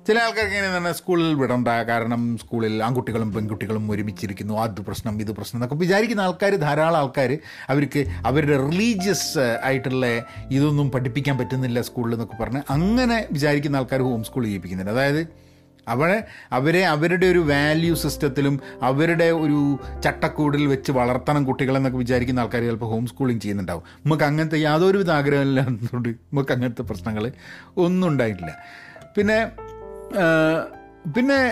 ചില 0.07 0.19
ആൾക്കാർക്ക് 0.19 0.55
ഇങ്ങനെ 0.55 0.77
തന്നെ 0.77 0.91
സ്കൂളിൽ 0.91 1.33
വിടണ്ട. 1.33 1.67
കാരണം 1.67 2.37
സ്കൂളിൽ 2.37 2.83
ആൺകുട്ടികളും 2.83 3.33
പെൺകുട്ടികളും 3.33 3.91
ഒരുമിച്ചിരിക്കുന്നു. 3.91 4.53
അത് 4.53 4.81
പ്രശ്നം 4.81 5.21
ഇത് 5.21 5.31
പ്രശ്നം 5.31 5.57
എന്നൊക്കെ 5.57 5.75
വിചാരിക്കുന്ന 5.75 6.21
ആൾക്കാർ 6.21 6.55
ധാരാളം 6.55 6.97
ആൾക്കാർ 6.97 7.37
അവർക്ക് 7.69 8.05
അവരുടെ 8.25 8.67
റിലീജിയസ് 8.67 9.59
ആയിട്ടുള്ള 9.63 10.05
ഇതൊന്നും 10.51 10.91
പഠിപ്പിക്കാൻ 10.91 11.37
പറ്റുന്നില്ല 11.37 11.81
സ്കൂളിൽ 11.81 12.13
എന്നൊക്കെ 12.13 12.43
പറഞ്ഞ് 12.43 12.61
അങ്ങനെ 12.69 13.27
വിചാരിക്കുന്ന 13.31 13.75
ആൾക്കാർ 13.75 14.01
ഹോം 14.01 14.23
സ്കൂൾ 14.23 14.43
ചെയ്യിപ്പിക്കുന്നുണ്ട് 14.43 14.91
അതായത് 14.91 15.50
അവരെ 15.87 16.23
അവരെ 16.51 16.85
അവരുടെ 16.85 17.25
ഒരു 17.25 17.39
വാല്യൂ 17.39 17.95
സിസ്റ്റത്തിലും 17.95 18.59
അവരുടെ 18.81 19.25
ഒരു 19.25 19.79
ചട്ടക്കൂടിൽ 20.03 20.67
വെച്ച് 20.67 20.91
വളർത്തണം 20.91 21.45
കുട്ടികളെന്നൊക്കെ 21.45 21.97
വിചാരിക്കുന്ന 21.97 22.39
ആൾക്കാർ 22.39 22.61
ചിലപ്പോൾ 22.61 22.85
ഹോം 22.85 23.07
സ്കൂളിങ് 23.07 23.39
ചെയ്യുന്നുണ്ടാവും. 23.39 23.83
നമുക്ക് 24.05 24.23
അങ്ങനത്തെ 24.23 24.59
യാതൊരുവിധ 24.59 25.11
ആഗ്രഹമില്ലാത്തതുകൊണ്ട് 25.11 26.09
നമുക്ക് 26.09 26.51
അങ്ങനത്തെ 26.51 26.81
പ്രശ്നങ്ങൾ 26.81 27.31
ഒന്നും 27.77 28.07
ഉണ്ടായിട്ടില്ല. 28.07 28.55
പിന്നെ 29.17 29.51
പിന്നെ 31.15 31.51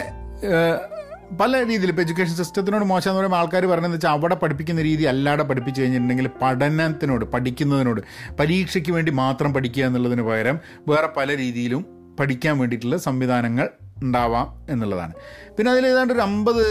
പല 1.39 1.65
രീതിയിൽ 1.65 1.89
ഇപ്പോൾ 1.89 2.01
എഡ്യൂക്കേഷൻ 2.01 2.35
സിസ്റ്റത്തിനോട് 2.35 2.83
മോശം 2.83 3.09
എന്ന് 3.09 3.19
പറയുമ്പോൾ 3.19 3.37
ആൾക്കാർ 3.37 3.65
പറയുന്നത് 3.65 3.93
വെച്ചാൽ 3.93 4.09
അവിടെ 4.09 4.35
പഠിപ്പിക്കുന്ന 4.35 4.81
രീതി 4.81 5.03
അല്ലാതെ 5.03 5.43
പഠിപ്പിച്ചു 5.43 5.81
കഴിഞ്ഞിട്ടുണ്ടെങ്കിൽ 5.81 6.29
പഠനത്തിനോട് 6.41 7.25
പഠിക്കുന്നതിനോട് 7.25 8.01
പരീക്ഷയ്ക്ക് 8.39 8.91
വേണ്ടി 8.91 9.11
മാത്രം 9.11 9.53
പഠിക്കുക 9.53 9.85
എന്നുള്ളതിന് 9.85 10.21
പകരം 10.21 10.59
വേറെ 10.87 11.09
പല 11.17 11.37
രീതിയിലും 11.37 11.85
പഠിക്കാൻ 12.19 12.59
വേണ്ടിയിട്ടുള്ള 12.59 12.97
സംവിധാനങ്ങൾ 12.97 13.69
ഉണ്ടാവാം 14.03 14.47
എന്നുള്ളതാണ്. 14.69 15.13
പിന്നെ 15.55 15.71
അതിൽ 15.71 15.85
ഏതാണ്ട് 15.87 16.13
ഒരു 16.13 16.21
അമ്പത് 16.25 16.65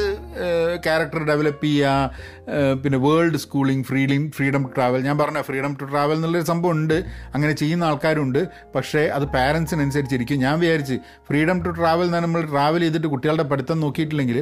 ക്യാരക്ടർ 0.85 1.23
ഡെവലപ്പ് 1.31 1.65
ചെയ്യുക 1.65 2.77
പിന്നെ 2.83 2.99
വേൾഡ് 2.99 3.41
സ്കൂളിംഗ് 3.45 3.85
ഫ്രീലിംഗ് 3.85 4.29
ഫ്രീഡം 4.37 4.63
ടു 4.67 4.71
ട്രാവൽ 4.77 5.01
ഞാൻ 5.09 5.19
പറഞ്ഞ 5.19 5.41
ഫ്രീഡം 5.49 5.73
ടു 5.81 5.85
ട്രാവൽ 5.85 6.17
എന്നുള്ളൊരു 6.17 6.47
സംഭവം 6.53 6.73
ഉണ്ട്. 6.73 6.97
അങ്ങനെ 7.35 7.53
ചെയ്യുന്ന 7.53 7.85
ആൾക്കാരുണ്ട്. 7.85 8.41
പക്ഷേ 8.77 9.03
അത് 9.19 9.27
പാരൻസിനനുസരിച്ചിരിക്കും 9.37 10.41
ഞാൻ 10.47 10.57
വിചാരിച്ച് 10.61 10.99
ഫ്രീഡം 11.29 11.61
ടു 11.67 11.73
ട്രാവൽ 11.81 12.07
എന്ന് 12.11 12.23
നമ്മൾ 12.27 12.43
ട്രാവൽ 12.55 12.83
ചെയ്തിട്ട് 12.87 13.07
കുട്ടികളുടെ 13.07 13.47
പഠിത്തം 13.53 13.81
നോക്കിയിട്ടില്ലെങ്കിൽ 13.81 14.41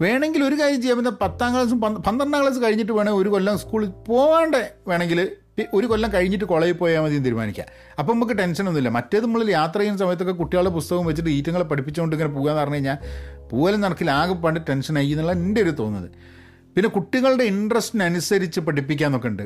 വേണമെങ്കിൽ 0.00 0.42
ഒരു 0.44 0.56
കാര്യം 0.60 0.80
ചെയ്യാം. 0.82 0.98
പിന്നെ 0.98 1.10
പത്താം 1.22 1.50
ക്ലാസ് 1.54 1.74
പന്ത് 1.82 1.98
പന്ത്രണ്ടാം 2.06 2.40
ക്ലാസ് 2.42 2.60
കഴിഞ്ഞിട്ട് 2.62 2.92
വേണേൽ 2.92 3.12
ഒരു 3.12 3.28
കൊല്ലം 3.28 3.58
സ്കൂളിൽ 3.58 3.90
പോവാണ്ട് 4.08 4.62
വേണമെങ്കിൽ 4.88 5.20
ഒരു 5.74 5.86
കൊല്ലം 5.86 6.12
കഴിഞ്ഞിട്ട് 6.12 6.44
കോളേജിൽ 6.44 6.72
പോയാൽ 6.72 7.00
മതി 7.00 7.18
തീരുമാനിക്കുക 7.18 7.24
തീരുമാനിക്കാം. 7.24 7.66
അപ്പം 7.98 8.14
നമുക്ക് 8.14 8.38
ടെൻഷനൊന്നുമില്ല 8.38 8.88
മറ്റേത് 8.88 9.24
നമ്മൾ 9.24 9.50
യാത്ര 9.50 9.78
ചെയ്യുന്ന 9.78 9.98
സമയത്തൊക്കെ 9.98 10.32
കുട്ടികളുടെ 10.32 10.70
പുസ്തകം 10.70 11.06
വെച്ചിട്ട് 11.06 11.30
ഈറ്റങ്ങളെ 11.30 11.64
പഠിപ്പിച്ചുകൊണ്ട് 11.64 12.16
ഇങ്ങനെ 12.16 12.30
പോകുക 12.30 12.50
എന്ന് 12.50 12.60
പറഞ്ഞു 12.60 12.74
കഴിഞ്ഞാൽ 12.74 12.98
പോകലും 13.48 13.80
നടക്കില്ല 13.80 14.10
ആകെ 14.10 14.32
പണ്ട് 14.32 14.60
ടെൻഷനായി 14.68 15.08
എന്നുള്ള 15.08 15.32
എന്റെ 15.32 15.62
ഒരു 15.62 15.70
തോന്നുന്നത് 15.70 16.10
പിന്നെ 16.76 16.88
കുട്ടികളുടെ 16.88 17.44
ഇൻട്രസ്റ്റിനനുസരിച്ച് 17.44 18.60
പഠിപ്പിക്കാന്നൊക്കെ 18.60 19.28
ഉണ്ട്. 19.28 19.42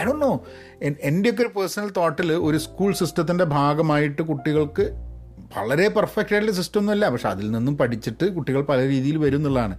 ഐ 0.00 0.04
ഡോ 0.04 0.12
നോ 0.12 0.44
എന്റെയൊക്കെ 0.82 1.42
ഒരു 1.42 1.48
പേഴ്സണൽ 1.48 1.90
തോട്ടിൽ 1.96 2.32
ഒരു 2.32 2.56
സ്കൂൾ 2.56 2.92
സിസ്റ്റത്തിന്റെ 2.94 3.44
ഭാഗമായിട്ട് 3.44 4.22
കുട്ടികൾക്ക് 4.22 4.82
വളരെ 5.56 5.88
പെർഫെക്റ്റ് 5.88 6.34
ആയിട്ടുള്ള 6.34 6.56
സിസ്റ്റം 6.56 6.80
ഒന്നുമല്ല. 6.80 7.08
പക്ഷെ 7.08 7.28
അതിൽ 7.28 7.50
നിന്നും 7.50 7.78
പഠിച്ചിട്ട് 7.78 8.24
കുട്ടികൾ 8.34 8.62
പല 8.62 8.88
രീതിയിൽ 8.88 9.16
വരും 9.16 9.36
എന്നുള്ളതാണ്. 9.36 9.76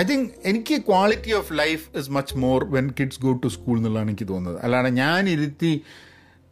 ഐ 0.00 0.02
തിങ്ക് 0.10 0.30
എനിക്ക് 0.50 0.76
quality 0.88 1.32
of 1.40 1.50
life 1.60 1.84
is 1.98 2.10
much 2.16 2.36
more 2.44 2.60
when 2.76 2.86
kids 2.98 3.20
go 3.24 3.32
to 3.42 3.48
school 3.56 3.76
എന്നുള്ളതാണ് 3.80 4.10
എനിക്ക് 4.12 4.26
തോന്നുന്നത്. 4.30 4.58
അല്ലാതെ 4.64 4.90
ഞാൻ 5.02 5.28
ഇരുത്തി 5.34 5.72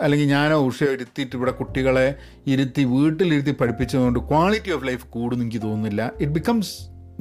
അല്ലെങ്കിൽ 0.04 0.28
ഞാനോ 0.36 0.56
ഉഷയോ 0.68 0.90
ഇരുത്തിയിട്ട് 0.96 1.34
ഇവിടെ 1.38 1.52
കുട്ടികളെ 1.60 2.06
ഇരുത്തി 2.52 2.82
വീട്ടിലിരുത്തി 2.92 3.54
പഠിപ്പിച്ചതുകൊണ്ട് 3.60 4.20
ക്വാളിറ്റി 4.30 4.70
ഓഫ് 4.76 4.86
ലൈഫ് 4.88 5.04
കൂടുന്നു 5.16 5.44
എനിക്ക് 5.44 5.62
തോന്നുന്നില്ല. 5.66 6.02
It 6.22 6.34
becomes 6.38 6.72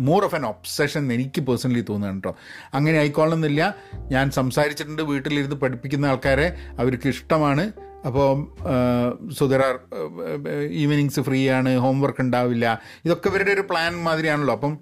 more 0.07 0.21
of 0.27 0.35
an 0.35 0.45
obsession 0.51 1.03
എനിക്ക് 1.15 1.41
പേഴ്സണലി 1.47 1.83
തോന്നുകയാണ് 1.89 2.21
കേട്ടോ 2.21 2.33
അങ്ങനെ 2.77 2.97
ആയിക്കോളണമെന്നില്ല 3.01 3.61
ഞാൻ 4.13 4.25
സംസാരിച്ചിട്ടുണ്ട് 4.39 5.03
വീട്ടിലിരുന്ന് 5.11 5.57
പഠിപ്പിക്കുന്ന 5.63 6.11
ആൾക്കാരെ 6.11 6.47
അവർക്ക് 6.83 7.09
ഇഷ്ടമാണ്. 7.15 7.65
അപ്പോൾ 8.07 8.29
സോ 9.39 9.43
ഈവനിങ്സ് 10.83 11.21
ഫ്രീ 11.27 11.41
ആണ് 11.57 11.73
ഹോംവർക്ക് 11.85 12.23
ഉണ്ടാവില്ല. 12.27 12.65
ഇതൊക്കെ 13.05 13.29
ഇവരുടെ 13.33 13.51
ഒരു 13.57 13.65
പ്ലാൻ 13.71 13.91
മാതിരിയാണല്ലോ. 14.07 14.53
അപ്പം 14.59 14.73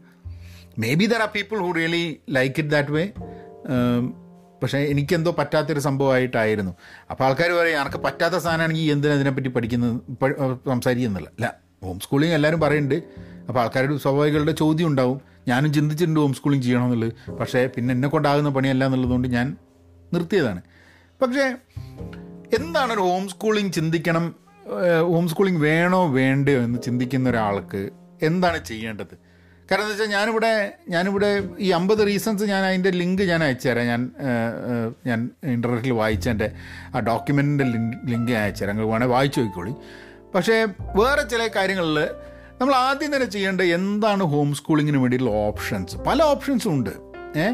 maybe 0.99 1.05
there 1.05 1.21
are 1.25 1.31
people 1.35 1.57
who 1.65 1.69
really 1.79 2.05
like 2.37 2.55
it 2.59 2.71
that 2.75 2.91
way 2.91 3.03
പക്ഷേ 4.61 4.79
എനിക്കെന്തോ 4.91 5.31
പറ്റാത്തൊരു 5.39 5.79
സംഭവമായിട്ടായിരുന്നു. 5.79 6.71
അപ്പോൾ 7.11 7.23
ആൾക്കാർ 7.23 7.51
പറയും 7.51 7.77
എനിക്ക് 7.81 7.99
പറ്റാത്ത 8.05 8.37
സാധനമാണെങ്കിൽ 8.45 8.91
എന്തിനാ 8.91 9.13
ഇതിനെപ്പറ്റി 9.15 9.47
പഠിക്കുന്നത്? 9.47 9.95
സംസാരിക്കുന്നില്ല 10.71 11.29
അല്ല 11.37 11.47
ഹോം 11.83 11.99
സ്കൂളിങ് 11.99 12.33
എല്ലാവരും 12.33 12.59
പറയുന്നുണ്ട്. 12.61 12.97
അപ്പോൾ 13.47 13.59
ആൾക്കാരുടെ 13.61 13.97
സ്വാഭാവികളുടെ 13.97 14.51
ചോദ്യം 14.51 14.87
ഉണ്ടാവും. 14.87 15.21
ഞാനും 15.47 15.69
ചിന്തിച്ചിട്ടുണ്ട് 15.73 16.19
ഹോം 16.19 16.33
സ്കൂളിങ് 16.33 16.61
ചെയ്യണം 16.61 16.85
എന്നുള്ളത് 16.85 17.13
പക്ഷേ 17.39 17.61
പിന്നെ 17.75 17.91
എന്നെ 17.93 18.07
കൊണ്ടാകുന്ന 18.07 18.49
പണിയല്ല 18.49 18.85
എന്നുള്ളതുകൊണ്ട് 18.85 19.27
ഞാൻ 19.27 19.47
നിർത്തിയതാണ്. 20.13 20.61
പക്ഷേ 21.21 21.45
എന്താണ് 22.57 22.91
ഒരു 22.93 22.99
ഹോം 22.99 23.29
സ്കൂളിങ് 23.29 23.71
ചിന്തിക്കണം? 23.71 24.35
ഹോം 25.11 25.25
സ്കൂളിങ് 25.29 25.61
വേണോ 25.61 26.01
വേണ്ടയോ 26.11 26.59
എന്ന് 26.61 26.79
ചിന്തിക്കുന്ന 26.85 27.29
ഒരാൾക്ക് 27.29 27.89
എന്താണ് 28.21 28.59
ചെയ്യേണ്ടത്? 28.65 29.15
കാരണം 29.71 29.83
എന്താ 29.83 29.91
വെച്ചാൽ 29.91 30.07
ഞാനിവിടെ 30.07 30.73
ഞാനിവിടെ 30.89 31.49
ഈ 31.59 31.69
അമ്പത് 31.69 32.07
റീസൺസ് 32.07 32.43
ഞാൻ 32.43 32.65
അതിന്റെ 32.65 32.89
ലിങ്ക് 32.91 33.21
ഞാൻ 33.21 33.43
അയച്ചുതരാം. 33.43 33.87
ഞാൻ 33.87 34.11
ഞാൻ 35.05 35.29
ഇന്റർനെറ്റിൽ 35.43 35.91
വായിച്ചതിന്റെ 35.91 36.51
ആ 36.95 36.99
ഡോക്യുമെന്റിന്റെ 36.99 37.63
ലിങ്ക് 38.11 38.31
ഞാൻ 38.31 38.43
അയച്ചുതരാം. 38.43 38.75
നിങ്ങൾ 38.75 38.91
വേണേൽ 38.91 39.07
വായിച്ചു 39.07 39.39
നോക്കിക്കോളി. 39.39 39.73
പക്ഷേ 40.35 40.67
വേറെ 40.95 41.21
ചില 41.21 41.49
കാര്യങ്ങളിൽ 41.55 42.09
നമ്മൾ 42.61 42.75
ആദ്യം 42.75 43.15
തന്നെ 43.15 43.29
ചെയ്യേണ്ട 43.29 43.61
എന്താണ് 43.61 44.23
ഹോം 44.23 44.53
സ്കൂളിങ്ങിന് 44.55 44.97
വേണ്ടിയിട്ടുള്ള 44.97 45.35
ഓപ്ഷൻസ് 45.35 45.97
പല 45.97 46.23
ഓപ്ഷൻസും 46.23 46.73
ഉണ്ട്. 46.73 46.89
ഏ? 47.39 47.47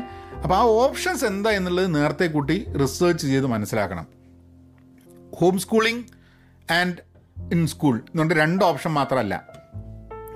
അപ്പോൾ 0.44 0.56
ആ 0.56 0.62
ഓപ്ഷൻസ് 0.62 1.26
എന്താ 1.26 1.50
എന്നുള്ളത് 1.50 1.96
നേരത്തെ 1.96 2.28
കൂട്ടി 2.28 2.66
റിസേർച്ച് 2.82 3.28
ചെയ്ത് 3.28 3.46
മനസ്സിലാക്കണം. 3.46 4.08
Home 5.36 5.60
schooling 5.60 6.06
and 6.74 6.96
in 7.52 7.68
school 7.68 7.96
എന്നുകൊണ്ട് 7.96 8.34
രണ്ട് 8.34 8.66
ഓപ്ഷൻ 8.66 8.92
മാത്രമല്ല. 8.92 9.55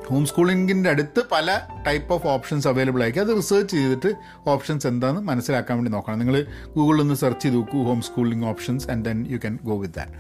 ഹോം 0.10 0.26
സ്കൂളിങ്ങിന്റെ 0.26 0.90
അടുത്ത് 0.90 1.22
പല 1.32 1.62
ടൈപ്പ് 1.88 2.14
ഓഫ് 2.14 2.28
ഓപ്ഷൻസ് 2.28 2.68
അവൈലബിൾ 2.68 3.02
ആയിരിക്കും. 3.02 3.24
അത് 3.24 3.38
റിസർച്ച് 3.38 3.78
ചെയ്തിട്ട് 3.78 4.14
ഓപ്ഷൻസ് 4.48 4.88
എന്താണെന്ന് 4.88 5.22
മനസ്സിലാക്കാൻ 5.22 5.78
വേണ്ടി 5.78 5.92
നോക്കണം. 5.92 6.20
നിങ്ങൾ 6.20 6.46
ഗൂഗിളിൽ 6.76 7.02
ഒന്ന് 7.02 7.16
സെർച്ച് 7.16 7.44
ചെയ്ത് 7.44 7.58
നോക്കൂ 7.58 7.84
home 7.84 8.02
schooling 8.02 8.46
options 8.46 8.92
and 8.92 9.06
then 9.06 9.26
you 9.30 9.38
can 9.38 9.60
go 9.64 9.78
with 9.78 9.94
that 9.94 10.12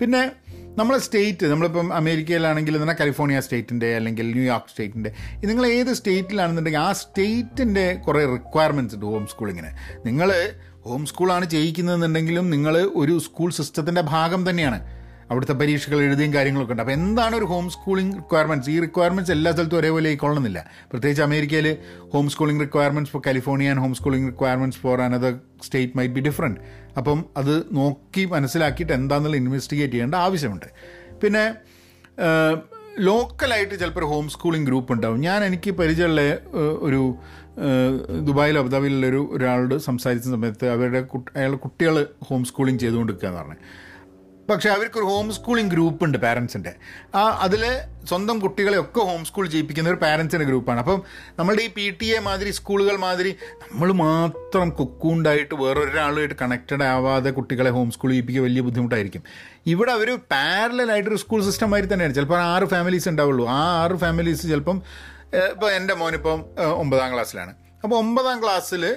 പിന്നെ 0.00 0.32
നമ്മളെ 0.78 0.98
സ്റ്റേറ്റ് 0.98 1.46
നമ്മളിപ്പം 1.46 1.94
അമേരിക്കയിലാണെങ്കിൽ 1.94 2.82
തന്നെ 2.82 2.94
കാലിഫോർണിയ 2.94 3.40
സ്റ്റേറ്റിന്റെ 3.40 3.96
അല്ലെങ്കിൽ 3.96 4.26
ന്യൂയോർക്ക് 4.32 4.70
സ്റ്റേറ്റിന്റെ 4.70 5.10
നിങ്ങൾ 5.44 5.66
ഏത് 5.66 5.92
സ്റ്റേറ്റിലാണെന്നുണ്ടെങ്കിൽ 5.92 6.80
ആ 6.80 6.92
സ്റ്റേറ്റിന്റെ 6.92 7.94
കുറേ 7.94 8.24
റിക്വയർമെന്റ്സ് 8.24 8.94
ഉണ്ട് 8.94 9.06
ഹോം 9.06 9.26
സ്കൂളിങ്ങിന് 9.26 9.70
നിങ്ങൾ 10.06 10.30
ഹോം 10.82 11.06
സ്കൂളാണ് 11.06 11.44
ചെയ്യിക്കുന്നതെന്നുണ്ടെങ്കിലും 11.44 12.50
നിങ്ങൾ 12.50 12.76
ഒരു 12.94 13.18
സ്കൂൾ 13.18 13.50
സിസ്റ്റത്തിന്റെ 13.50 14.00
ഭാഗം 14.00 14.50
തന്നെയാണ്. 14.50 14.99
അവിടുത്തെ 15.30 15.54
പരീക്ഷകൾ 15.60 15.98
എഴുതിയും 16.06 16.32
കാര്യങ്ങളൊക്കെ 16.34 16.74
ഉണ്ട്. 16.74 16.82
അപ്പോൾ 16.84 16.96
എന്താണ് 17.00 17.34
ഒരു 17.36 17.46
ഹോം 17.52 17.66
സ്കൂളിംഗ് 17.74 18.14
റിക്വയർമെന്റ്സ് 18.20 18.70
ഈ 18.70 18.76
റിക്വയർമെന്റ്സ് 18.86 19.32
എല്ലാ 19.36 19.50
സ്ഥലത്തും 19.52 19.78
ഒരേപോലെ 19.80 20.08
ആയിക്കൊള്ളണമെന്നില്ല 20.10 20.60
പ്രത്യേകിച്ച് 20.90 21.22
അമേരിക്കയിൽ 21.28 21.68
home 22.14 22.28
schooling 22.34 22.62
requirements 22.66 23.12
for 23.12 23.22
California 23.26 23.70
and 23.72 23.82
home 23.84 23.94
schooling 24.00 24.28
requirements 24.32 24.80
for 24.84 25.02
another 25.06 25.34
state 25.66 25.96
might 25.98 26.14
be 26.14 26.22
different 26.28 26.60
അപ്പം 27.00 27.20
അത് 27.36 27.54
നോക്കി 27.80 28.24
മനസ്സിലാക്കിയിട്ട് 28.34 28.94
എന്താണെന്നുള്ള 29.00 29.36
ഇൻവെസ്റ്റിഗേറ്റ് 29.42 29.94
ചെയ്യേണ്ട 29.94 30.16
ആവശ്യമുണ്ട്. 30.26 30.68
പിന്നെ 31.22 31.44
ലോക്കലായിട്ട് 33.08 33.74
ചിലപ്പോൾ 33.80 34.04
ഹോം 34.12 34.26
സ്കൂളിംഗ് 34.34 34.66
ഗ്രൂപ്പ് 34.68 34.90
ഉണ്ടാവും. 34.94 35.20
ഞാൻ 35.28 35.40
എനിക്ക് 35.48 35.70
പരിചയമുള്ള 35.80 36.22
ഒരു 36.86 37.02
ദുബായിൽ 37.60 38.24
ദുബായിലോ 38.26 38.58
അബുദാബിയിലുള്ള 38.62 39.06
ഒരു 39.12 39.20
ഒരാളോട് 39.36 39.74
സംസാരിച്ച 39.86 40.26
സമയത്ത് 40.34 40.66
അവരുടെ 40.74 41.00
അയാളുടെ 41.38 41.60
കുട്ടികൾ 41.64 41.94
ഹോം 42.28 42.42
സ്കൂളിംഗ് 42.50 42.80
ചെയ്തുകൊണ്ടിരിക്കുക 42.82 43.28
എന്ന് 43.30 43.40
പറഞ്ഞു. 43.40 43.58
പക്ഷേ 44.50 44.70
അവർക്കൊരു 44.70 45.04
ഹോം 45.04 45.32
സ്കൂളിംഗ് 45.32 45.70
ഗ്രൂപ്പ് 45.70 46.04
ഉണ്ട് 46.04 46.18
പാരൻസിന്റെ 46.18 46.72
ആ 47.14 47.38
അതിൽ 47.40 47.64
സ്വന്തം 48.08 48.38
കുട്ടികളെ 48.38 48.80
ഒക്കെ 48.80 49.00
ഹോം 49.00 49.24
സ്കൂൾ 49.24 49.46
ചെയ്യിപ്പിക്കുന്ന 49.46 49.88
ഒരു 49.90 49.96
പാരൻസിന്റെ 49.96 50.46
ഗ്രൂപ്പാണ് 50.46 50.78
അപ്പം 50.78 51.02
നമ്മളുടെ 51.38 51.62
ഈ 51.62 51.68
പി 51.68 51.96
ടി 52.02 52.06
എ 52.16 52.18
മാതിരി 52.18 52.50
സ്കൂളുകൾ 52.50 52.96
മാതിരി 52.96 53.36
നമ്മൾ 53.62 53.92
മാത്രം 53.92 54.70
കുക്കൂണ്ടായിട്ട് 54.70 55.54
വേറൊരാളുമായിട്ട് 55.54 56.34
കണക്റ്റഡ് 56.42 56.82
ആവാതെ 56.82 57.30
കുട്ടികളെ 57.30 57.70
ഹോം 57.70 57.90
സ്കൂൾ 57.90 58.10
ചെയ്യിപ്പിക്കുക 58.10 58.44
വലിയ 58.44 58.60
ബുദ്ധിമുട്ടായിരിക്കും. 58.60 59.22
ഇവിടെ 59.66 59.92
അവർ 59.92 60.16
പാരലായിട്ടൊരു 60.16 61.16
സ്കൂൾ 61.16 61.42
സിസ്റ്റം 61.42 61.70
മാതിരി 61.70 61.92
തന്നെയാണ്. 61.92 62.14
ചിലപ്പോൾ 62.14 62.40
ആറ് 62.40 62.64
ഫാമിലീസ് 62.64 63.08
ഉണ്ടാവുള്ളൂ. 63.08 63.46
ആ 63.48 63.82
ആറ് 63.82 63.96
ഫാമിലീസ് 63.96 64.42
ചിലപ്പം 64.42 64.82
ഇപ്പോൾ 65.52 65.70
എന്റെ 65.70 65.94
മോനിപ്പം 65.94 66.44
ഒമ്പതാം 66.74 67.12
ക്ലാസ്സിലാണ് 67.12 67.54
അപ്പോൾ 67.82 67.96
ഒമ്പതാം 67.96 68.42
ക്ലാസ്സിൽ 68.42 68.96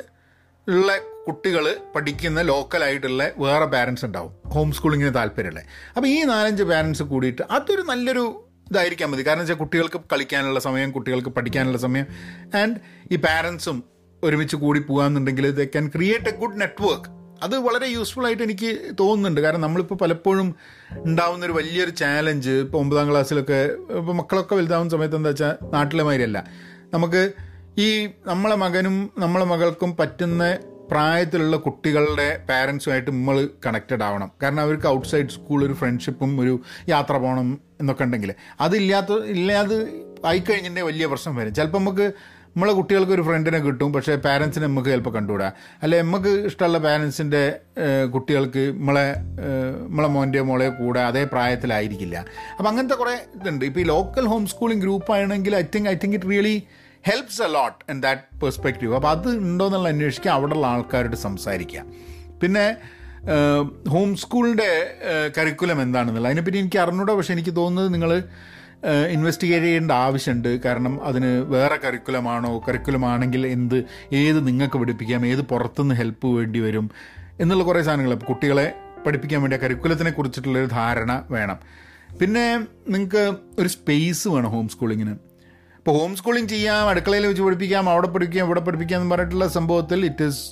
ഉള്ള 0.70 0.98
കുട്ടികൾ 1.28 1.76
പഠിക്കുന്ന 1.96 2.42
ലോക്കലായിട്ടുള്ള 2.42 3.32
വേറെ 3.38 3.66
പാരൻസ് 3.66 4.06
ഉണ്ടാവും. 4.06 4.32
ഹോം 4.48 4.72
സ്കൂളിങ്ങിന് 4.72 5.16
താല്പര്യമുള്ള. 5.16 5.62
അപ്പോൾ 5.96 6.08
ഈ 6.08 6.24
നാലഞ്ച് 6.24 6.64
പാരൻസ് 6.64 7.04
കൂടിയിട്ട് 7.04 7.42
അതൊരു 7.52 7.82
നല്ലൊരു 7.82 8.50
ഇതായിരിക്കാൻ 8.72 9.12
മതി. 9.12 9.28
കാരണം 9.28 9.40
വെച്ചാൽ 9.40 9.56
കുട്ടികൾക്ക് 9.56 10.00
കളിക്കാനുള്ള 10.14 10.60
സമയം 10.60 10.92
കുട്ടികൾക്ക് 10.92 11.30
പഠിക്കാനുള്ള 11.30 11.78
സമയം. 11.78 12.06
ആൻഡ് 12.58 12.78
ഈ 13.12 13.16
പാരൻസും 13.16 13.84
ഒരുമിച്ച് 14.24 14.56
കൂടി 14.56 14.80
പോകാമെന്നുണ്ടെങ്കിൽ 14.80 15.52
they 15.52 15.64
can 15.64 15.88
create 15.96 16.26
a 16.26 16.32
good 16.32 16.60
network 16.62 17.10
അത് 17.44 17.58
വളരെ 17.58 17.88
യൂസ്ഫുൾ 17.88 18.26
ആയിട്ട് 18.26 18.44
എനിക്ക് 18.44 18.92
തോന്നുന്നുണ്ട്. 19.00 19.42
കാരണം 19.42 19.62
നമ്മളിപ്പോൾ 19.62 19.96
പലപ്പോഴും 19.96 20.56
ഉണ്ടാവുന്ന 20.92 21.46
ഒരു 21.46 21.54
വലിയൊരു 21.54 21.92
ചാലഞ്ച് 21.92 22.50
ഇപ്പോൾ 22.50 22.78
ഒമ്പതാം 22.78 23.12
ക്ലാസ്സിലൊക്കെ 23.12 23.76
ഇപ്പോൾ 23.90 24.16
മക്കളൊക്കെ 24.16 24.56
വലുതാവുന്ന 24.56 24.92
സമയത്ത് 24.92 25.16
എന്താ 25.16 25.30
വെച്ചാൽ 25.30 25.66
നാട്ടിലെ 25.66 26.04
മാതിരിയല്ല. 26.04 26.48
നമുക്ക് 26.94 27.34
ഈ 27.78 28.10
നമ്മളെ 28.26 28.56
മകനും 28.56 29.12
നമ്മളെ 29.18 29.46
മകൾക്കും 29.46 29.98
പറ്റുന്ന 29.98 30.58
പ്രായത്തിലുള്ള 30.92 31.58
കുട്ടികളുടെ 31.58 32.46
പാരൻസുമായിട്ട് 32.50 33.12
നമ്മൾ 33.12 33.50
കണക്റ്റഡ് 33.66 34.04
ആവണം. 34.04 34.32
കാരണം 34.44 34.62
അവർക്ക് 34.62 34.88
ഔട്ട്സൈഡ് 34.88 35.28
സ്കൂൾ 35.30 35.66
ഒരു 35.66 35.74
ഫ്രണ്ട്ഷിപ്പും 35.74 36.42
ഒരു 36.42 36.60
യാത്ര 36.90 37.14
പോകണം 37.14 37.60
എന്നൊക്കെ 37.80 38.04
ഉണ്ടെങ്കിൽ 38.04 38.34
അതില്ലാത്ത 38.62 39.14
ഇല്ലാതെ 39.14 39.88
ആയിക്കഴിഞ്ഞിട്ടുണ്ടെങ്കിൽ 40.26 40.92
വലിയ 40.92 41.06
പ്രശ്നം 41.06 41.36
വരും. 41.36 41.54
ചിലപ്പോൾ 41.54 41.78
നമുക്ക് 41.78 42.14
നമ്മളെ 42.56 42.74
കുട്ടികൾക്ക് 42.74 43.12
ഒരു 43.12 43.22
ഫ്രണ്ടിനെ 43.22 43.60
കിട്ടും 43.60 43.94
പക്ഷേ 43.94 44.16
പാരൻസിനെ 44.16 44.68
നമുക്ക് 44.68 44.90
ചിലപ്പോൾ 44.90 45.10
കണ്ടുകൂടാ. 45.10 45.52
അല്ലെ 45.84 46.02
നമുക്ക് 46.02 46.30
ഇഷ്ടമുള്ള 46.30 46.78
പാരൻസിന്റെ 46.78 47.60
കുട്ടികൾക്ക് 48.14 48.74
നമ്മളെ 48.78 49.16
നമ്മളെ 49.88 50.08
മോന്റെ 50.08 50.42
മോളെ 50.42 50.70
കൂടെ 50.70 51.00
അതേ 51.00 51.24
പ്രായത്തിലായിരിക്കില്ല. 51.24 52.26
അപ്പം 52.58 52.70
അങ്ങനത്തെ 52.70 52.96
കുറേ 52.96 53.16
ഇതുണ്ട്. 53.36 53.66
ഇപ്പോൾ 53.66 53.80
ഈ 53.80 53.84
ലോക്കൽ 53.84 54.28
ഹോം 54.28 54.48
സ്കൂളിംഗ് 54.48 54.84
ഗ്രൂപ്പ് 54.84 55.12
ആണെങ്കിൽ 55.14 55.56
I 55.56 55.64
think 55.76 55.90
I 55.90 55.96
think 56.04 56.16
it 56.16 56.30
really 56.30 56.64
helps 57.08 57.42
a 57.42 57.48
lot 57.48 57.78
in 57.92 58.02
that 58.02 58.40
perspective 58.42 58.94
അപ്പോൾ 58.98 59.12
അത് 59.16 59.30
ഉണ്ടോ 59.38 59.66
എന്നുള്ള 59.70 59.90
അന്വേഷിക്കുക 59.90 60.32
അവിടെയുള്ള 60.32 60.68
ആൾക്കാരോട് 60.68 61.16
സംസാരിക്കുക. 61.16 61.84
പിന്നെ 62.42 62.66
ഹോം 63.94 64.10
സ്കൂളിന്റെ 64.16 64.70
കരിക്കുലം 65.38 65.82
എന്താണെന്നുള്ളത്. 65.82 66.30
അതിനെപ്പറ്റി 66.32 66.58
എനിക്ക് 66.58 66.80
അറിഞ്ഞൂടാ 66.80 67.14
പക്ഷേ 67.14 67.34
എനിക്ക് 67.34 67.56
തോന്നുന്നത് 67.56 67.94
നിങ്ങൾ 67.94 68.12
ഇൻവെസ്റ്റിഗേറ്റ് 69.16 69.66
ചെയ്യേണ്ട 69.66 69.92
ആവശ്യമുണ്ട്. 70.06 70.50
കാരണം 70.64 70.94
അതിന് 71.04 71.30
വേറെ 71.54 71.76
കരിക്കുലമാണോ 71.76 72.64
കരിക്കുലം 72.68 73.06
ആണെങ്കിൽ 73.06 73.48
എന്ത് 73.48 73.78
ഏത് 74.14 74.48
നിങ്ങൾക്ക് 74.48 74.78
പഠിപ്പിക്കാം 74.78 75.26
ഏത് 75.26 75.42
പുറത്തുനിന്ന് 75.42 75.96
ഹെൽപ്പ് 75.96 76.28
വേണ്ടി 76.28 76.60
വരും 76.60 76.92
എന്നുള്ള 77.40 77.64
കുറേ 77.64 77.82
സാധനങ്ങൾ. 77.82 78.14
അപ്പോൾ 78.14 78.26
കുട്ടികളെ 78.26 78.68
പഠിപ്പിക്കാൻ 79.06 79.42
വേണ്ടി 79.42 79.58
ആ 79.58 79.60
കരിക്കുലത്തിനെ 79.60 80.12
കുറിച്ചിട്ടുള്ളൊരു 80.12 80.70
ധാരണ 80.80 81.12
വേണം. 81.30 81.60
പിന്നെ 82.20 82.46
നിങ്ങൾക്ക് 82.90 83.24
ഒരു 83.60 83.68
സ്പേസ് 83.68 84.28
വേണം 84.28 84.50
ഹോം 84.50 84.68
സ്കൂളിങ്ങിന് 84.70 85.16
ഇപ്പോൾ 85.84 85.98
ഹോം 86.00 86.16
സ്കൂളിംഗ് 86.16 86.50
ചെയ്യാം 86.50 86.90
അടുക്കളയിൽ 86.90 87.28
വെച്ച് 87.28 87.44
പഠിപ്പിക്കാം 87.44 87.90
അവിടെ 87.90 88.08
പഠിപ്പിക്കാം 88.08 88.46
ഇവിടെ 88.46 88.60
പഠിപ്പിക്കാം 88.60 89.02
എന്ന് 89.02 89.16
പറഞ്ഞിട്ടുള്ള 89.16 89.48
സംഭവത്തിൽ 89.48 90.06
it 90.06 90.24
is 90.24 90.44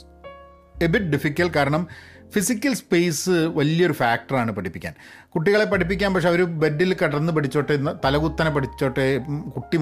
a 0.84 0.88
bit 0.88 1.06
difficult 1.06 1.52
കാരണം 1.56 1.88
ഫിസിക്കൽ 2.34 2.74
സ്പേസ് 2.74 3.30
വലിയൊരു 3.30 3.94
ഫാക്ടറാണ് 3.94 4.52
പഠിപ്പിക്കാൻ. 4.52 4.94
കുട്ടികളെ 5.36 5.66
പഠിപ്പിക്കാൻ 5.66 6.14
പക്ഷെ 6.14 6.30
അവർ 6.30 6.44
ബെഡിൽ 6.44 6.96
കടന്ന് 7.04 7.34
പഠിച്ചോട്ടെ 7.34 7.78
തലകുത്തനെ 8.06 8.50
പഠിച്ചോട്ടെ 8.50 9.18
കുട്ടി 9.56 9.78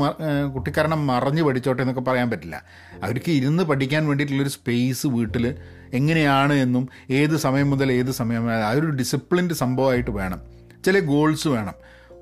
കുട്ടിക്കാരണം 0.55 1.07
മറിഞ്ഞ് 1.07 1.43
പഠിച്ചോട്ടെ 1.43 1.81
എന്നൊക്കെ 1.81 2.01
പറയാൻ 2.01 2.29
പറ്റില്ല. 2.29 2.63
അവർക്ക് 3.03 3.31
ഇരുന്ന് 3.31 3.63
പഠിക്കാൻ 3.63 4.07
വേണ്ടിയിട്ടുള്ളൊരു 4.07 4.49
സ്പേസ് 4.49 5.07
വീട്ടിൽ 5.07 5.55
എങ്ങനെയാണ് 5.93 6.53
എന്നും 6.53 6.89
ഏത് 7.09 7.37
സമയം 7.37 7.69
മുതൽ 7.69 7.91
ഏത് 7.91 8.11
സമയം 8.11 8.45
വരെ 8.47 8.61
ആ 8.61 8.71
ഒരു 8.71 8.87
ഡിസിപ്ലിൻഡ് 8.87 9.53
സംഭവമായിട്ട് 9.53 10.11
വേണം. 10.11 10.41
ചില 10.85 10.99
ഗോൾസ് 10.99 11.47
വേണം. 11.47 11.73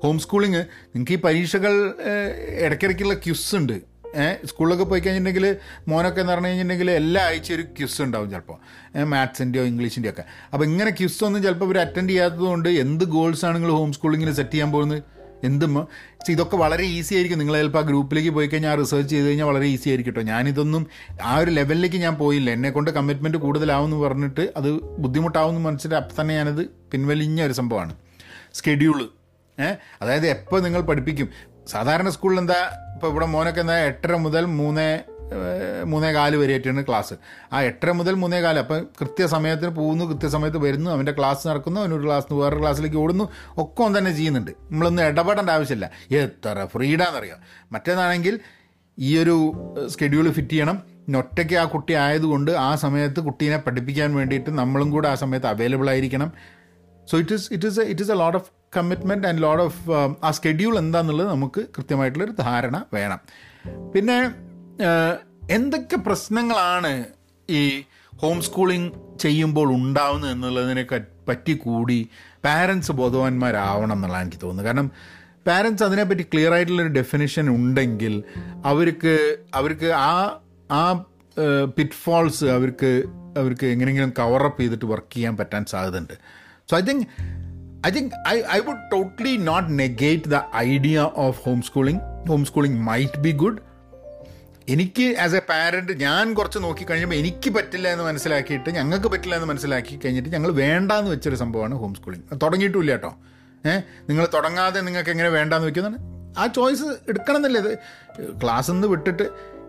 ഹോം 0.02 0.18
സ്കൂളിങ് 0.18 0.54
നിങ്ങൾക്ക് 0.54 1.12
ഈ 1.12 1.16
പരീക്ഷകൾ 1.16 1.94
ഇടയ്ക്കിടയ്ക്കുള്ള 2.66 3.14
ക്യുസ് 3.14 3.56
ഉണ്ട്. 3.56 3.76
സ്കൂളിലൊക്കെ 4.44 4.84
പോയി 4.84 5.00
കഴിഞ്ഞിട്ടുണ്ടെങ്കിൽ 5.00 5.56
മോനൊക്കെ 5.88 6.20
എന്ന് 6.20 6.32
പറഞ്ഞു 6.32 6.46
കഴിഞ്ഞിട്ടുണ്ടെങ്കിൽ 6.46 6.90
എല്ലാ 6.90 7.22
ആഴ്ച 7.24 7.52
ഒരു 7.52 7.62
ക്യുസ് 7.62 8.02
ഉണ്ടാവും 8.02 8.30
ചിലപ്പോൾ 8.30 8.58
മാത്സിന്റെയോ 9.04 9.64
ഇംഗ്ലീഷിന്റെയോ 9.64 10.12
ഒക്കെ. 10.12 10.24
അപ്പോൾ 10.52 10.64
ഇങ്ങനെ 10.64 10.90
ക്യുസ് 10.90 11.24
ഒന്നും 11.24 11.42
ചിലപ്പോൾ 11.42 11.64
ഇവർ 11.64 11.78
അറ്റൻഡ് 11.78 12.10
ചെയ്യാത്തതുകൊണ്ട് 12.10 12.68
എന്ത് 12.68 13.04
ഗോൾസാണ് 13.04 13.56
നിങ്ങൾ 13.56 13.72
ഹോം 13.72 13.92
സ്കൂളിങ്ങിൽ 13.92 14.32
സെറ്റ് 14.32 14.50
ചെയ്യാൻ 14.50 14.72
പോകുന്നത്? 14.72 15.02
എന്തും 15.44 15.74
ഇതൊക്കെ 16.28 16.56
വളരെ 16.56 16.84
ഈസി 16.84 17.14
ആയിരിക്കും. 17.14 17.38
നിങ്ങൾ 17.38 17.56
ചിലപ്പോൾ 17.56 17.82
ആ 17.84 17.86
ഗ്രൂപ്പിലേക്ക് 17.88 18.30
പോയി 18.30 18.46
കഴിഞ്ഞാൽ 18.46 18.74
റിസർച്ച് 18.80 19.10
ചെയ്ത് 19.12 19.26
കഴിഞ്ഞാൽ 19.26 19.46
വളരെ 19.46 19.66
ഈസി 19.74 19.88
ആയിരിക്കും 19.88 20.14
കേട്ടോ. 20.16 20.30
ഞാനിതൊന്നും 20.30 20.86
ആ 21.22 21.36
ഒരു 21.36 21.50
ലെവലിലേക്ക് 21.50 21.96
ഞാൻ 21.96 22.14
പോയില്ല. 22.14 22.50
എന്നെ 22.50 22.70
കൊണ്ട് 22.70 22.90
കമ്മിറ്റ്മെന്റ് 22.90 23.38
കൂടുതലാവുമെന്ന് 23.38 23.96
പറഞ്ഞിട്ട് 23.96 24.52
അത് 24.56 24.70
ബുദ്ധിമുട്ടാവും 25.04 25.50
എന്ന് 25.50 25.62
മനസ്സിലായി 25.68 26.02
അപ്പം 26.02 26.16
തന്നെ 26.20 26.34
ഞാനത് 26.34 26.64
പിൻവലിഞ്ഞ 26.92 27.42
ഒരു 27.42 27.52
സംഭവമാണ്. 27.52 27.94
സ്കെഡ്യൂൾ 28.54 28.98
അതായത് 30.02 30.26
എപ്പോൾ 30.26 30.60
നിങ്ങൾ 30.60 30.80
പഠിപ്പിക്കും? 30.80 31.28
സാധാരണ 31.66 32.08
സ്കൂളിൽ 32.08 32.38
എന്താ 32.38 32.58
ഇപ്പോൾ 32.94 33.10
ഇവിടെ 33.10 33.26
മോനൊക്കെ 33.26 33.60
എന്താ 33.60 33.78
എട്ടര 33.78 34.16
മുതൽ 34.16 34.44
മൂന്ന് 34.44 35.18
മൂന്നേ 35.84 36.12
കാൽ 36.12 36.36
വരെയായിട്ടാണ് 36.36 36.86
ക്ലാസ്. 36.86 37.14
ആ 37.52 37.62
എട്ടര 37.62 37.90
മുതൽ 37.90 38.14
മൂന്നേ 38.14 38.40
കാൽ 38.40 38.58
അപ്പം 38.58 38.86
കൃത്യസമയത്തിന് 39.00 39.68
പോകുന്നു 39.68 40.04
കൃത്യസമയത്ത് 40.04 40.58
വരുന്നു 40.58 40.90
അവന്റെ 40.90 41.12
ക്ലാസ് 41.12 41.48
നടക്കുന്നു 41.48 41.80
അവനൊരു 41.80 42.04
ക്ലാസ് 42.04 42.32
വേറെ 42.32 42.58
ക്ലാസ്സിലേക്ക് 42.58 42.96
ഓടുന്നു 42.96 43.24
ഒക്കെ 43.58 43.82
അവൻ 43.82 43.98
തന്നെ 43.98 44.12
ചെയ്യുന്നുണ്ട്. 44.12 44.50
നമ്മളൊന്നും 44.50 45.02
ഇടപെടേണ്ട 45.02 45.50
ആവശ്യമില്ല. 45.50 45.90
എത്ര 46.10 46.66
ഫ്രീഡാന്നറിയാം? 46.74 47.38
മറ്റേതാണെങ്കിൽ 47.72 48.40
ഈ 48.98 49.18
ഒരു 49.18 49.36
സ്കെഡ്യൂൾ 49.86 50.30
ഫിറ്റ് 50.30 50.48
ചെയ്യണം. 50.48 50.82
ഒറ്റയ്ക്ക് 51.16 51.54
ആ 51.54 51.64
കുട്ടി 51.64 51.92
ആയതുകൊണ്ട് 51.92 52.50
ആ 52.50 52.74
സമയത്ത് 52.74 53.20
കുട്ടീനെ 53.20 53.56
പഠിപ്പിക്കാൻ 53.56 54.14
വേണ്ടിയിട്ട് 54.14 54.50
നമ്മളും 54.50 54.90
കൂടെ 54.90 55.08
ആ 55.08 55.14
സമയത്ത് 55.14 55.46
അവൈലബിൾ 55.46 55.90
ആയിരിക്കണം. 55.90 56.32
So 57.10 57.14
it 57.22 57.36
is 57.38 57.46
it 57.56 57.68
is 57.70 57.84
it 57.92 58.04
is 58.04 58.12
a 58.14 58.18
lot 58.22 58.38
of 58.40 58.48
commitment 58.76 59.26
and 59.28 59.42
lot 59.46 59.62
of 59.66 59.82
ആ 60.26 60.30
സ്കെഡ്യൂൾ 60.38 60.74
എന്താണെന്നുള്ളത് 60.82 61.28
നമുക്ക് 61.34 61.60
കൃത്യമായിട്ടുള്ളൊരു 61.76 62.34
ധാരണ 62.46 62.76
വേണം. 62.96 63.20
പിന്നെ 63.94 64.18
എന്തൊക്കെ 65.56 65.96
പ്രശ്നങ്ങളാണ് 66.08 66.92
ഈ 67.48 67.62
ഹോം 68.22 68.38
സ്കൂളിംഗ് 68.46 68.90
ചെയ്യുമ്പോൾ 69.24 69.68
ഉണ്ടാവുന്നത് 69.76 70.32
എന്നുള്ളതിനെ 70.34 70.84
പറ്റി 71.28 71.54
കൂടി 71.64 72.00
പാരൻസ് 72.46 72.92
ബോധവാന്മാരാവണം 72.98 73.96
എന്നുള്ളതാണ് 73.96 74.24
എനിക്ക് 74.26 74.40
തോന്നുന്നത്. 74.42 74.66
കാരണം 74.68 74.88
പാരൻസ് 75.48 75.82
അതിനെപ്പറ്റി 75.86 76.24
ക്ലിയർ 76.32 76.52
ആയിട്ടുള്ളൊരു 76.56 76.92
ഡെഫിനിഷൻ 76.98 77.46
ഉണ്ടെങ്കിൽ 77.56 78.14
അവർക്ക് 78.70 79.14
അവർക്ക് 79.60 79.88
ആ 80.08 80.12
ആ 80.78 80.82
പിറ്റ്ഫോൾസ് 81.76 82.46
അവർക്ക് 82.56 82.90
അവർക്ക് 83.40 83.66
എങ്ങനെയെങ്കിലും 83.74 84.12
കവറപ്പ് 84.20 84.60
ചെയ്തിട്ട് 84.62 84.86
വർക്ക് 84.92 85.12
ചെയ്യാൻ 85.14 85.34
പറ്റാൻ 85.40 85.64
സാധ്യതയുണ്ട്. 85.72 86.14
So 86.68 86.76
I 86.76 86.82
think 86.82 87.04
I 87.86 87.90
think 87.90 88.12
I 88.28 88.34
I 88.50 88.58
would 88.64 88.82
totally 88.90 89.32
not 89.44 89.68
negate 89.78 90.28
the 90.28 90.38
idea 90.66 90.96
of 91.22 91.38
home 91.44 91.58
schooling 91.62 92.00
home 92.28 92.42
schooling 92.44 92.78
might 92.88 93.20
be 93.20 93.32
good 93.42 93.60
എനിക്ക് 94.68 95.06
ആസ് 95.16 95.36
എ 95.36 95.42
പാരന്റ് 95.48 95.92
ഞാൻ 96.02 96.34
കുറച്ച് 96.34 96.58
നോക്കി 96.58 96.84
കഴിഞ്ഞപ്പോൾ 96.84 97.18
എനിക്ക് 97.20 97.50
പറ്റില്ല 97.54 97.88
എന്ന് 97.88 98.04
മനസ്സിലാക്കിയിട്ട് 98.04 98.70
ഞങ്ങൾക്ക് 98.70 99.08
പറ്റില്ല 99.08 99.34
എന്ന് 99.34 99.48
മനസ്സിലാക്കി 99.48 99.94
കഴിഞ്ഞിട്ട് 99.96 100.28
ഞങ്ങൾ 100.28 100.50
വേണ്ടാന്ന് 100.58 101.10
വെച്ചൊരു 101.10 101.36
സംഭവമാണ് 101.36 101.74
ഹോം 101.74 101.92
സ്കൂളിംഗ് 101.94 102.38
തുടങ്ങിയിട്ടില്ല 102.42 102.92
കേട്ടോ. 102.92 103.12
ഏഹ് 103.64 103.80
നിങ്ങൾ 104.08 104.24
തുടങ്ങാതെ 104.34 104.80
നിങ്ങൾക്ക് 104.80 105.10
എങ്ങനെ 105.10 105.30
വേണ്ടാന്ന് 105.30 105.68
വെക്കുന്നതാണ്? 105.68 105.98
ആ 106.38 106.46
ചോയ്സ് 106.56 106.88
എടുക്കണം 107.08 107.38
എന്നല്ലേ 107.38 107.60
ഇത് 107.62 107.72
ക്ലാസ്സിൽ 108.42 108.72
നിന്ന് 108.72 108.88
വിട്ടിട്ട് 108.88 109.24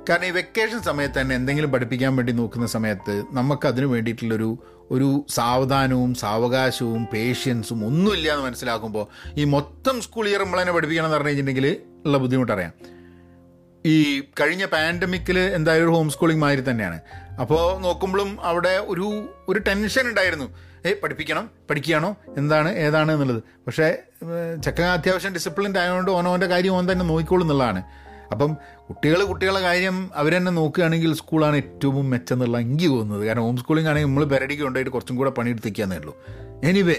കാരണം 0.10 0.26
ഈ 0.26 0.34
വെക്കേഷൻ 0.38 0.80
സമയത്ത് 0.82 1.18
തന്നെ 1.22 1.34
എന്തെങ്കിലും 1.36 1.72
പഠിപ്പിക്കാൻ 1.72 2.12
വേണ്ടി 2.16 2.34
നോക്കുന്ന 2.34 2.68
സമയത്ത് 2.70 3.16
നമുക്ക് 3.32 3.66
അതിന് 3.68 3.88
വേണ്ടിയിട്ടുള്ളൊരു 3.88 4.50
ഒരു 4.92 5.26
സാവധാനവും 5.30 6.16
സാവകാശവും 6.16 7.08
പേഷ്യൻസും 7.14 7.86
ഒന്നുമില്ല 7.86 8.34
എന്ന് 8.34 8.46
മനസ്സിലാക്കുമ്പോൾ 8.46 9.08
ഈ 9.34 9.44
മൊത്തം 9.44 10.02
സ്കൂൾ 10.02 10.28
ഇയർ 10.28 10.44
നമ്മളതിനെ 10.44 10.72
പഠിപ്പിക്കണം 10.72 11.06
എന്ന് 11.06 11.18
പറഞ്ഞു 11.18 11.28
കഴിഞ്ഞിട്ടുണ്ടെങ്കിൽ 11.28 11.78
ഉള്ള 12.06 12.18
ബുദ്ധിമുട്ടറിയാം. 12.18 12.72
ഈ 13.86 14.20
കഴിഞ്ഞ 14.20 14.66
പാൻഡമിക്കിൽ 14.66 15.40
എന്തായാലും 15.40 15.86
ഒരു 15.86 15.96
ഹോം 15.96 16.10
സ്കൂളിംഗ് 16.10 16.42
മാതിരി 16.42 16.70
തന്നെയാണ്. 16.70 17.00
അപ്പോൾ 17.42 17.82
നോക്കുമ്പോഴും 17.82 18.42
അവിടെ 18.42 18.70
ഒരു 18.70 19.30
ഒരു 19.50 19.60
ടെൻഷൻ 19.60 20.08
ഉണ്ടായിരുന്നു. 20.08 20.58
ഏ 20.86 20.94
പഠിപ്പിക്കണം 21.04 21.50
പഠിക്കുകയാണോ? 21.70 22.16
എന്താണ് 22.38 22.76
ഏതാണ് 22.76 23.12
എന്നുള്ളത്. 23.12 23.44
പക്ഷേ 23.68 23.98
ചക്കൻ 24.66 24.84
അത്യാവശ്യം 24.84 25.34
ഡിസിപ്ലിൻഡ് 25.34 25.80
ആയതുകൊണ്ട് 25.80 26.12
ഓനോന്റെ 26.12 26.48
കാര്യം 26.48 26.74
ഓൻ 26.74 26.92
തന്നെ 26.92 27.06
എന്നുള്ളതാണ്. 27.44 27.84
അപ്പം 28.32 28.58
കുട്ടികൾ 28.90 29.24
കുട്ടികളുടെ 29.24 29.62
കാര്യം 29.62 30.12
അവർ 30.16 30.34
നോക്കുകയാണെങ്കിൽ 30.46 31.14
സ്കൂളാണ് 31.14 31.56
ഏറ്റവും 31.56 32.10
മെച്ചം 32.10 32.36
എന്നുള്ള 32.36 32.58
എനിക്ക് 32.58 32.90
തോന്നുന്നത് 32.90 33.28
കാരണം 33.28 33.42
ഹോം 33.42 33.58
സ്കൂളിംഗ് 33.58 33.90
ആണെങ്കിൽ 33.90 34.08
നമ്മൾ 34.08 34.24
പെരടിക്ക് 34.24 34.64
കൊണ്ടുപോയിട്ട് 34.64 34.92
കുറച്ചും 34.92 35.16
കൂടെ 35.16 35.30
പണിയെടുത്തിരിക്കാന്നേ 35.30 35.98
ഉള്ളൂ. 35.98 36.18
എനിവേ 36.64 36.96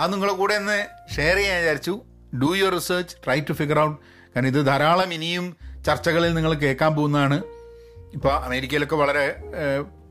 അത് 0.00 0.12
നിങ്ങളെ 0.12 0.32
കൂടെ 0.32 0.54
ഒന്ന് 0.54 0.86
ഷെയർ 1.16 1.36
ചെയ്യാൻ 1.36 1.58
വിചാരിച്ചു. 1.58 2.00
Do 2.42 2.56
your 2.56 2.74
research 2.74 3.16
try 3.24 3.40
to 3.40 3.52
figure 3.52 3.78
out 3.78 3.98
കാരണം 4.36 4.48
ഇത് 4.48 4.66
ധാരാളം 4.66 5.14
ഇനിയും 5.14 5.56
ചർച്ചകളിൽ 5.86 6.34
നിങ്ങൾ 6.34 6.54
കേൾക്കാൻ 6.54 6.94
പോകുന്നതാണ്. 6.94 7.42
ഇപ്പോൾ 8.12 8.32
അമേരിക്കയിലൊക്കെ 8.32 8.96
വളരെ 8.96 9.24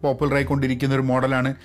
പോപ്പുലർ 0.03 0.35
ആയിക്കൊണ്ടിരിക്കുന്ന 0.35 0.95
ഒരു 0.95 1.01
മോഡലാണ്. 1.01 1.55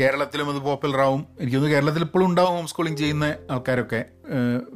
കേരളത്തിലും 0.00 0.50
അത് 0.50 0.58
പോപ്പുലർ 0.58 1.00
ആവും. 1.00 1.26
എനിക്ക് 1.40 1.56
തോന്നുന്നു 1.56 1.76
കേരളത്തിൽ 1.76 2.02
ഇപ്പോഴും 2.02 2.26
ഉണ്ടാവും 2.26 2.50
ഹോം 2.50 2.66
സ്കൂളിംഗ് 2.66 2.98
ചെയ്യുന്ന 2.98 3.34
ആൾക്കാരൊക്കെ 3.50 4.04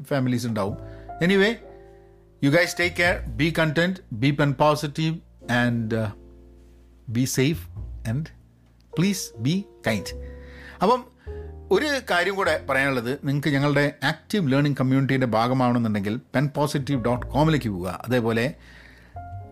ഫാമിലീസ് 0.02 0.46
ഉണ്ടാവും. 0.46 0.76
Anyway 1.22 1.54
you 2.44 2.50
guys 2.50 2.76
take 2.80 2.96
care 2.96 3.18
be 3.18 3.54
content 3.58 4.00
be 4.12 4.30
pen 4.30 4.52
positive 4.52 5.18
and 5.50 6.06
be 7.08 7.24
safe 7.24 7.68
and 8.08 8.26
please 8.98 9.30
be 9.38 9.64
kind 9.86 10.38
അപ്പം 10.82 11.04
ഒരു 11.70 12.00
കാര്യം 12.10 12.34
കൂടെ 12.34 12.66
പറയാനുള്ളത് 12.70 13.18
നിങ്ങൾക്ക് 13.24 13.48
ഞങ്ങളുടെ 13.48 13.92
ആക്റ്റീവ് 14.02 14.52
ലേണിംഗ് 14.52 14.76
കമ്മ്യൂണിറ്റീന്റെ 14.76 15.26
ഭാഗമാവണമെന്നുണ്ടെങ്കിൽ 15.26 16.20
പെൻ 16.34 16.46
പോസിറ്റീവ് 16.46 17.04
ഡോട്ട് 17.04 17.26
കോമിലേക്ക് 17.26 17.68
പോവുക. 17.68 18.02
അതേപോലെ 18.04 18.54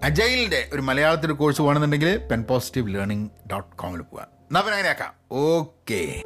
അജൈലിന്റെ 0.02 0.70
ഒരു 0.72 0.80
മലയാളത്തിന്റെ 0.80 1.34
കോഴ്സ് 1.34 1.62
വേണമെന്നുണ്ടെങ്കിൽ 1.62 2.16
പെൻ 2.16 2.42
പോസിറ്റീവ് 2.42 2.94
ലേണിംഗ് 2.94 3.30
ഡോട്ട് 3.50 3.76
കോമിൽ 3.76 4.00
പോവുക. 4.00 4.22
എന്നാൽ 4.22 4.62
അങ്ങനെയാക്കാം. 4.62 5.14
ഓക്കേ 5.32 6.22